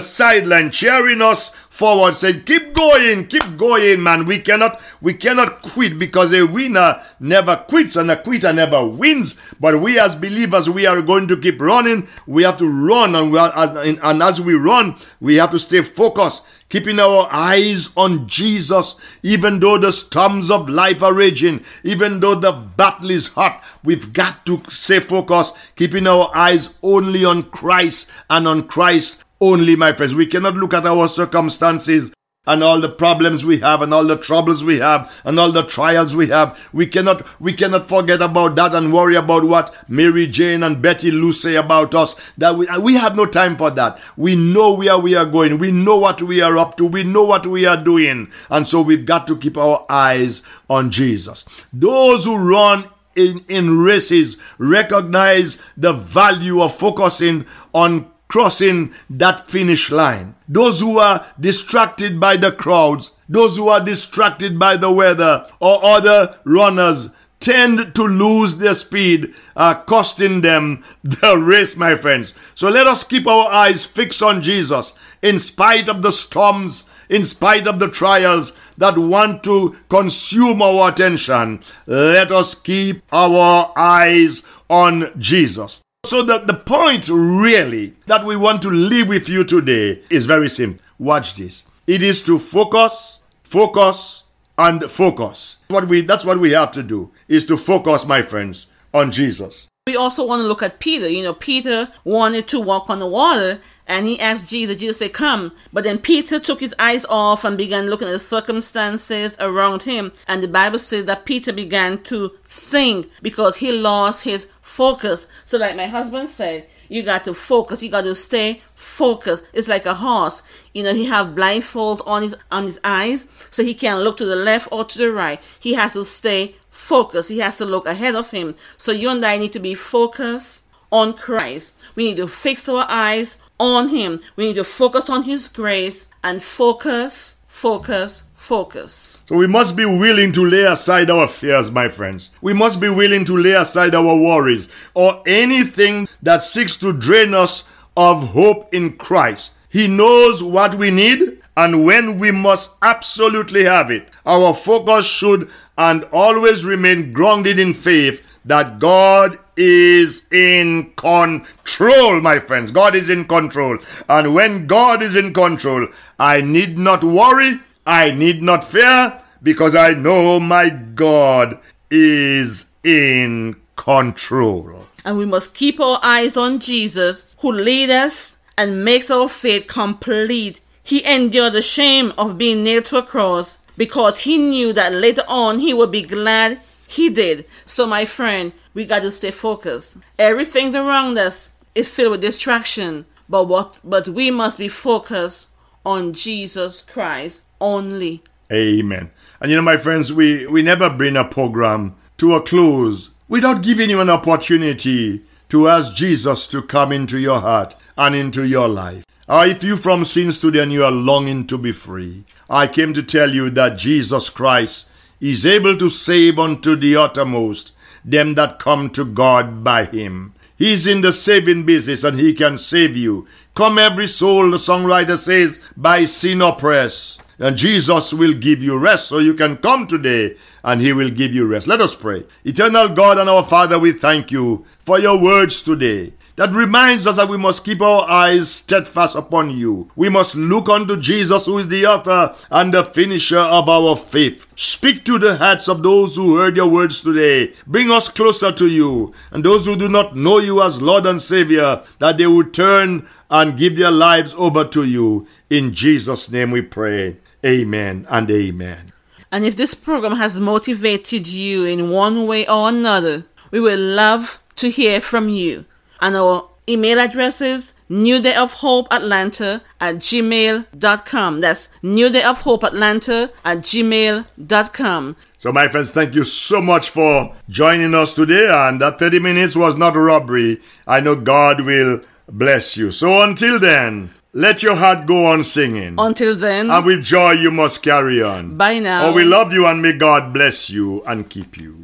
sideline 0.00 0.70
cheering 0.70 1.20
us 1.20 1.50
forward. 1.50 2.14
Saying 2.14 2.44
keep 2.44 2.72
going 2.72 3.26
keep 3.26 3.56
going 3.56 4.02
man. 4.02 4.24
We 4.24 4.38
cannot 4.38 4.80
we 5.02 5.14
cannot 5.14 5.62
quit 5.62 5.98
because 5.98 6.32
a 6.32 6.46
winner 6.46 7.02
never 7.18 7.56
quits 7.56 7.96
and 7.96 8.10
a 8.10 8.22
quitter 8.22 8.52
never 8.52 8.88
wins. 8.88 9.36
But 9.58 9.82
we 9.82 9.98
as 9.98 10.14
believers 10.14 10.70
we 10.70 10.86
are 10.86 11.02
going 11.02 11.26
to 11.28 11.36
keep 11.36 11.60
running. 11.60 12.08
We 12.26 12.44
have 12.44 12.56
to 12.58 12.68
run 12.68 13.16
and, 13.16 13.36
are, 13.36 13.82
and 13.82 14.22
as 14.22 14.40
we 14.40 14.54
run 14.54 14.96
we 15.20 15.36
have 15.36 15.50
to 15.50 15.58
stay 15.58 15.82
focused 15.82 16.46
keeping 16.70 16.98
our 16.98 17.28
eyes 17.30 17.92
on 17.96 18.26
Jesus, 18.26 18.96
even 19.22 19.60
though 19.60 19.78
the 19.78 19.92
storms 19.92 20.50
of 20.50 20.68
life 20.68 21.04
are 21.04 21.14
raging, 21.14 21.64
even 21.84 22.18
though 22.18 22.34
the 22.34 22.50
battle 22.50 23.12
is 23.12 23.28
hot, 23.28 23.62
we've 23.84 24.12
got 24.12 24.44
to 24.46 24.60
stay 24.68 24.98
focused, 24.98 25.56
keeping 25.76 26.08
our 26.08 26.30
eyes 26.34 26.74
only 26.82 27.24
on 27.24 27.44
Christ 27.44 28.10
and 28.28 28.48
on 28.48 28.66
Christ 28.66 29.23
only, 29.44 29.76
my 29.76 29.92
friends. 29.92 30.14
We 30.14 30.26
cannot 30.26 30.54
look 30.54 30.74
at 30.74 30.86
our 30.86 31.08
circumstances 31.08 32.12
and 32.46 32.62
all 32.62 32.80
the 32.80 32.88
problems 32.88 33.44
we 33.44 33.58
have 33.58 33.80
and 33.82 33.94
all 33.94 34.04
the 34.04 34.16
troubles 34.16 34.62
we 34.62 34.78
have 34.78 35.10
and 35.24 35.38
all 35.38 35.50
the 35.50 35.62
trials 35.62 36.14
we 36.14 36.28
have. 36.28 36.58
We 36.72 36.86
cannot 36.86 37.22
we 37.40 37.52
cannot 37.52 37.86
forget 37.86 38.20
about 38.20 38.56
that 38.56 38.74
and 38.74 38.92
worry 38.92 39.16
about 39.16 39.44
what 39.44 39.74
mary 39.88 40.26
jane 40.26 40.62
and 40.62 40.82
betty 40.82 41.10
lou 41.10 41.32
say 41.32 41.56
about 41.56 41.94
us. 41.94 42.16
That 42.38 42.54
we, 42.56 42.66
we 42.78 42.94
have 42.94 43.16
no 43.16 43.26
time 43.26 43.56
for 43.56 43.70
that. 43.70 43.98
We 44.16 44.36
know 44.36 44.76
where 44.76 44.98
we 44.98 45.14
are 45.14 45.26
going. 45.26 45.58
We 45.58 45.72
know 45.72 45.96
what 45.96 46.22
we 46.22 46.42
are 46.42 46.58
up 46.58 46.76
to. 46.76 46.86
We 46.86 47.04
know 47.04 47.24
what 47.24 47.46
we 47.46 47.66
are 47.66 47.82
doing. 47.82 48.30
And 48.50 48.66
so 48.66 48.82
we've 48.82 49.06
got 49.06 49.26
to 49.28 49.38
keep 49.38 49.56
our 49.56 49.86
eyes 49.88 50.42
on 50.68 50.90
jesus. 50.90 51.44
Those 51.72 52.24
who 52.24 52.36
run 52.36 52.88
in, 53.16 53.44
in 53.48 53.78
races 53.78 54.36
recognize 54.58 55.58
the 55.76 55.92
value 55.92 56.60
of 56.60 56.74
focusing 56.74 57.46
on 57.72 58.10
crossing 58.34 58.92
that 59.08 59.46
finish 59.46 59.92
line. 59.92 60.34
Those 60.48 60.80
who 60.80 60.98
are 60.98 61.24
distracted 61.38 62.18
by 62.18 62.36
the 62.36 62.50
crowds, 62.50 63.12
those 63.28 63.56
who 63.56 63.68
are 63.68 63.78
distracted 63.78 64.58
by 64.58 64.76
the 64.76 64.90
weather 64.90 65.46
or 65.60 65.78
other 65.84 66.36
runners 66.42 67.10
tend 67.38 67.94
to 67.94 68.02
lose 68.02 68.56
their 68.56 68.74
speed, 68.74 69.32
uh, 69.54 69.74
costing 69.74 70.40
them 70.40 70.82
the 71.04 71.38
race, 71.38 71.76
my 71.76 71.94
friends. 71.94 72.34
So 72.56 72.68
let 72.68 72.88
us 72.88 73.04
keep 73.04 73.28
our 73.28 73.52
eyes 73.52 73.86
fixed 73.86 74.20
on 74.20 74.42
Jesus 74.42 74.94
in 75.22 75.38
spite 75.38 75.88
of 75.88 76.02
the 76.02 76.10
storms, 76.10 76.90
in 77.08 77.24
spite 77.24 77.68
of 77.68 77.78
the 77.78 77.88
trials 77.88 78.52
that 78.78 78.98
want 78.98 79.44
to 79.44 79.76
consume 79.88 80.60
our 80.60 80.90
attention. 80.90 81.62
Let 81.86 82.32
us 82.32 82.56
keep 82.56 83.04
our 83.12 83.72
eyes 83.76 84.42
on 84.68 85.12
Jesus. 85.20 85.83
So 86.04 86.22
the, 86.22 86.38
the 86.38 86.52
point 86.54 87.08
really 87.08 87.94
that 88.06 88.24
we 88.26 88.36
want 88.36 88.60
to 88.62 88.68
leave 88.68 89.08
with 89.08 89.28
you 89.30 89.42
today 89.42 90.02
is 90.10 90.26
very 90.26 90.50
simple. 90.50 90.84
Watch 90.98 91.34
this. 91.34 91.66
It 91.86 92.02
is 92.02 92.22
to 92.24 92.38
focus, 92.38 93.22
focus, 93.42 94.24
and 94.58 94.84
focus. 94.90 95.58
What 95.68 95.88
we 95.88 96.02
that's 96.02 96.26
what 96.26 96.38
we 96.38 96.50
have 96.52 96.72
to 96.72 96.82
do 96.82 97.10
is 97.26 97.46
to 97.46 97.56
focus, 97.56 98.06
my 98.06 98.20
friends, 98.20 98.66
on 98.92 99.12
Jesus. 99.12 99.68
We 99.86 99.96
also 99.96 100.26
want 100.26 100.40
to 100.40 100.48
look 100.48 100.62
at 100.62 100.80
Peter. 100.80 101.06
You 101.10 101.22
know, 101.22 101.34
Peter 101.34 101.92
wanted 102.04 102.48
to 102.48 102.58
walk 102.58 102.88
on 102.88 103.00
the 103.00 103.06
water 103.06 103.60
and 103.86 104.06
he 104.06 104.18
asked 104.18 104.48
Jesus, 104.48 104.80
Jesus 104.80 104.96
said, 104.96 105.12
Come. 105.12 105.52
But 105.74 105.84
then 105.84 105.98
Peter 105.98 106.40
took 106.40 106.60
his 106.60 106.74
eyes 106.78 107.04
off 107.04 107.44
and 107.44 107.58
began 107.58 107.88
looking 107.88 108.08
at 108.08 108.12
the 108.12 108.18
circumstances 108.18 109.36
around 109.38 109.82
him. 109.82 110.12
And 110.26 110.42
the 110.42 110.48
Bible 110.48 110.78
says 110.78 111.04
that 111.04 111.26
Peter 111.26 111.52
began 111.52 112.02
to 112.04 112.32
sing 112.44 113.04
because 113.20 113.56
he 113.56 113.72
lost 113.72 114.24
his 114.24 114.48
focus. 114.62 115.28
So, 115.44 115.58
like 115.58 115.76
my 115.76 115.86
husband 115.86 116.30
said, 116.30 116.66
you 116.94 117.02
got 117.02 117.24
to 117.24 117.34
focus. 117.34 117.82
You 117.82 117.90
got 117.90 118.04
to 118.04 118.14
stay 118.14 118.62
focused. 118.74 119.44
It's 119.52 119.66
like 119.66 119.84
a 119.84 119.94
horse. 119.94 120.42
You 120.72 120.84
know, 120.84 120.94
he 120.94 121.06
have 121.06 121.34
blindfold 121.34 122.02
on 122.06 122.22
his 122.22 122.36
on 122.52 122.62
his 122.62 122.78
eyes, 122.84 123.26
so 123.50 123.64
he 123.64 123.74
can't 123.74 124.02
look 124.02 124.16
to 124.18 124.24
the 124.24 124.36
left 124.36 124.68
or 124.70 124.84
to 124.84 124.98
the 124.98 125.12
right. 125.12 125.40
He 125.58 125.74
has 125.74 125.94
to 125.94 126.04
stay 126.04 126.54
focused. 126.70 127.30
He 127.30 127.38
has 127.38 127.58
to 127.58 127.64
look 127.64 127.86
ahead 127.86 128.14
of 128.14 128.30
him. 128.30 128.54
So 128.76 128.92
you 128.92 129.10
and 129.10 129.24
I 129.26 129.38
need 129.38 129.52
to 129.54 129.60
be 129.60 129.74
focused 129.74 130.66
on 130.92 131.14
Christ. 131.14 131.74
We 131.96 132.04
need 132.04 132.16
to 132.18 132.28
fix 132.28 132.68
our 132.68 132.86
eyes 132.88 133.38
on 133.58 133.88
Him. 133.88 134.20
We 134.36 134.46
need 134.46 134.54
to 134.54 134.64
focus 134.64 135.10
on 135.10 135.24
His 135.24 135.48
grace 135.48 136.06
and 136.22 136.40
focus, 136.42 137.38
focus, 137.64 138.24
focus. 138.34 139.22
So 139.24 139.36
we 139.36 139.46
must 139.46 139.74
be 139.74 139.86
willing 139.86 140.32
to 140.32 140.44
lay 140.44 140.64
aside 140.64 141.10
our 141.10 141.26
fears, 141.26 141.70
my 141.70 141.88
friends. 141.88 142.30
We 142.42 142.52
must 142.52 142.78
be 142.78 142.90
willing 142.90 143.24
to 143.24 143.38
lay 143.38 143.54
aside 143.54 143.94
our 143.94 144.14
worries 144.14 144.68
or 144.92 145.22
anything 145.26 146.06
that 146.20 146.42
seeks 146.42 146.76
to 146.80 146.92
drain 146.92 147.32
us 147.32 147.66
of 147.96 148.32
hope 148.32 148.74
in 148.74 148.98
Christ. 148.98 149.52
He 149.70 149.88
knows 149.88 150.42
what 150.42 150.74
we 150.74 150.90
need 150.90 151.40
and 151.56 151.86
when 151.86 152.18
we 152.18 152.30
must 152.30 152.72
absolutely 152.82 153.64
have 153.64 153.90
it. 153.90 154.10
Our 154.26 154.52
focus 154.52 155.06
should 155.06 155.48
and 155.78 156.04
always 156.12 156.66
remain 156.66 157.12
grounded 157.14 157.58
in 157.58 157.72
faith 157.72 158.22
that 158.44 158.78
God 158.78 159.38
is 159.56 160.26
in 160.32 160.92
control, 160.96 162.20
my 162.20 162.38
friends. 162.38 162.70
God 162.70 162.94
is 162.94 163.10
in 163.10 163.24
control. 163.26 163.78
And 164.08 164.34
when 164.34 164.66
God 164.66 165.02
is 165.02 165.16
in 165.16 165.32
control, 165.32 165.88
I 166.18 166.40
need 166.40 166.78
not 166.78 167.04
worry 167.04 167.60
I 167.86 168.12
need 168.12 168.42
not 168.42 168.64
fear 168.64 169.20
because 169.42 169.76
I 169.76 169.92
know 169.92 170.40
my 170.40 170.70
God 170.70 171.58
is 171.90 172.70
in 172.82 173.56
control. 173.76 174.86
And 175.04 175.18
we 175.18 175.26
must 175.26 175.54
keep 175.54 175.78
our 175.80 176.00
eyes 176.02 176.34
on 176.38 176.60
Jesus, 176.60 177.36
who 177.40 177.52
leads 177.52 177.92
us 177.92 178.38
and 178.56 178.84
makes 178.84 179.10
our 179.10 179.28
faith 179.28 179.66
complete. 179.66 180.62
He 180.82 181.04
endured 181.04 181.52
the 181.52 181.60
shame 181.60 182.14
of 182.16 182.38
being 182.38 182.64
nailed 182.64 182.86
to 182.86 182.96
a 182.96 183.02
cross 183.02 183.58
because 183.76 184.20
he 184.20 184.38
knew 184.38 184.72
that 184.72 184.94
later 184.94 185.24
on 185.28 185.58
he 185.58 185.74
would 185.74 185.90
be 185.90 186.02
glad 186.02 186.60
he 186.94 187.10
did. 187.10 187.44
So, 187.66 187.86
my 187.86 188.04
friend, 188.04 188.52
we 188.72 188.84
got 188.86 189.02
to 189.02 189.10
stay 189.10 189.30
focused. 189.30 189.96
Everything 190.18 190.74
around 190.74 191.18
us 191.18 191.56
is 191.74 191.88
filled 191.88 192.12
with 192.12 192.20
distraction, 192.20 193.06
but 193.28 193.48
what? 193.48 193.76
But 193.82 194.08
we 194.08 194.30
must 194.30 194.58
be 194.58 194.68
focused 194.68 195.50
on 195.84 196.12
Jesus 196.12 196.82
Christ 196.82 197.42
only. 197.60 198.22
Amen. 198.52 199.10
And 199.40 199.50
you 199.50 199.56
know, 199.56 199.62
my 199.62 199.76
friends, 199.76 200.12
we, 200.12 200.46
we 200.46 200.62
never 200.62 200.88
bring 200.88 201.16
a 201.16 201.24
program 201.24 201.96
to 202.18 202.34
a 202.34 202.40
close 202.40 203.10
without 203.28 203.62
giving 203.62 203.90
you 203.90 204.00
an 204.00 204.10
opportunity 204.10 205.22
to 205.48 205.68
ask 205.68 205.94
Jesus 205.94 206.46
to 206.48 206.62
come 206.62 206.92
into 206.92 207.18
your 207.18 207.40
heart 207.40 207.74
and 207.96 208.14
into 208.14 208.46
your 208.46 208.68
life. 208.68 209.04
Or 209.28 209.46
if 209.46 209.64
you 209.64 209.76
from 209.76 210.04
sins 210.04 210.38
today 210.38 210.62
and 210.62 210.72
you 210.72 210.84
are 210.84 210.92
longing 210.92 211.46
to 211.46 211.58
be 211.58 211.72
free, 211.72 212.24
I 212.48 212.66
came 212.66 212.92
to 212.94 213.02
tell 213.02 213.30
you 213.30 213.50
that 213.50 213.78
Jesus 213.78 214.28
Christ 214.28 214.88
is 215.30 215.46
able 215.46 215.76
to 215.76 215.88
save 215.88 216.38
unto 216.38 216.76
the 216.76 216.96
uttermost 216.96 217.74
them 218.04 218.34
that 218.34 218.58
come 218.58 218.90
to 218.90 219.04
God 219.04 219.64
by 219.64 219.86
him. 219.86 220.34
He's 220.56 220.86
in 220.86 221.00
the 221.00 221.12
saving 221.12 221.64
business 221.64 222.04
and 222.04 222.18
he 222.18 222.34
can 222.34 222.58
save 222.58 222.96
you. 222.96 223.26
Come 223.54 223.78
every 223.78 224.06
soul, 224.06 224.50
the 224.50 224.56
songwriter 224.56 225.16
says, 225.16 225.60
by 225.76 226.04
sin 226.04 226.42
oppressed 226.42 227.22
and 227.38 227.56
Jesus 227.56 228.12
will 228.12 228.34
give 228.34 228.62
you 228.62 228.78
rest. 228.78 229.08
So 229.08 229.18
you 229.18 229.34
can 229.34 229.56
come 229.56 229.86
today 229.86 230.36
and 230.62 230.80
He 230.80 230.92
will 230.92 231.10
give 231.10 231.34
you 231.34 231.46
rest. 231.46 231.66
Let 231.66 231.80
us 231.80 231.94
pray. 231.94 232.24
Eternal 232.44 232.88
God 232.88 233.18
and 233.18 233.28
our 233.28 233.42
Father, 233.42 233.78
we 233.78 233.92
thank 233.92 234.30
you 234.30 234.64
for 234.78 234.98
your 234.98 235.22
words 235.22 235.62
today. 235.62 236.14
That 236.36 236.52
reminds 236.52 237.06
us 237.06 237.16
that 237.16 237.28
we 237.28 237.36
must 237.36 237.64
keep 237.64 237.80
our 237.80 238.08
eyes 238.08 238.50
steadfast 238.50 239.14
upon 239.14 239.50
you. 239.50 239.90
We 239.94 240.08
must 240.08 240.34
look 240.34 240.68
unto 240.68 241.00
Jesus, 241.00 241.46
who 241.46 241.58
is 241.58 241.68
the 241.68 241.86
author 241.86 242.34
and 242.50 242.74
the 242.74 242.84
finisher 242.84 243.38
of 243.38 243.68
our 243.68 243.96
faith. 243.96 244.46
Speak 244.56 245.04
to 245.04 245.18
the 245.18 245.36
hearts 245.36 245.68
of 245.68 245.82
those 245.82 246.16
who 246.16 246.36
heard 246.36 246.56
your 246.56 246.68
words 246.68 247.02
today. 247.02 247.54
Bring 247.66 247.90
us 247.90 248.08
closer 248.08 248.50
to 248.52 248.66
you, 248.66 249.14
and 249.30 249.44
those 249.44 249.66
who 249.66 249.76
do 249.76 249.88
not 249.88 250.16
know 250.16 250.38
you 250.38 250.62
as 250.62 250.82
Lord 250.82 251.06
and 251.06 251.22
Savior, 251.22 251.82
that 251.98 252.18
they 252.18 252.26
will 252.26 252.50
turn 252.50 253.06
and 253.30 253.58
give 253.58 253.76
their 253.76 253.92
lives 253.92 254.34
over 254.34 254.64
to 254.64 254.84
you. 254.84 255.26
In 255.50 255.72
Jesus' 255.72 256.30
name 256.30 256.50
we 256.50 256.62
pray. 256.62 257.16
Amen 257.44 258.06
and 258.08 258.30
amen. 258.30 258.86
And 259.30 259.44
if 259.44 259.56
this 259.56 259.74
program 259.74 260.16
has 260.16 260.38
motivated 260.38 261.26
you 261.26 261.64
in 261.64 261.90
one 261.90 262.26
way 262.26 262.46
or 262.46 262.68
another, 262.68 263.24
we 263.50 263.60
will 263.60 263.78
love 263.78 264.40
to 264.56 264.70
hear 264.70 265.00
from 265.00 265.28
you. 265.28 265.64
And 266.00 266.16
our 266.16 266.48
email 266.68 266.98
address 266.98 267.40
is 267.40 267.72
New 267.88 268.20
Day 268.20 268.34
of 268.34 268.52
Hope 268.54 268.88
Atlanta 268.90 269.62
at 269.80 269.96
gmail.com. 269.96 271.40
That's 271.40 271.68
New 271.82 272.10
Day 272.10 272.22
of 272.24 272.40
Hope 272.40 272.64
Atlanta 272.64 273.30
at 273.44 273.58
gmail.com. 273.58 275.16
So, 275.38 275.52
my 275.52 275.68
friends, 275.68 275.90
thank 275.90 276.14
you 276.14 276.24
so 276.24 276.62
much 276.62 276.88
for 276.90 277.34
joining 277.50 277.94
us 277.94 278.14
today. 278.14 278.48
And 278.50 278.80
that 278.80 278.98
30 278.98 279.18
minutes 279.20 279.54
was 279.56 279.76
not 279.76 279.94
robbery. 279.94 280.60
I 280.86 281.00
know 281.00 281.16
God 281.16 281.60
will 281.60 282.00
bless 282.30 282.76
you. 282.78 282.90
So, 282.90 283.22
until 283.22 283.58
then, 283.58 284.10
let 284.32 284.62
your 284.62 284.74
heart 284.74 285.06
go 285.06 285.26
on 285.26 285.44
singing. 285.44 285.96
Until 285.98 286.34
then, 286.34 286.70
and 286.70 286.84
with 286.84 287.04
joy 287.04 287.32
you 287.32 287.50
must 287.50 287.82
carry 287.82 288.22
on. 288.22 288.56
bye 288.56 288.80
now. 288.80 289.06
Oh, 289.06 289.12
we 289.12 289.22
love 289.22 289.52
you 289.52 289.66
and 289.66 289.80
may 289.80 289.92
God 289.92 290.32
bless 290.32 290.70
you 290.70 291.04
and 291.04 291.28
keep 291.28 291.56
you. 291.60 291.83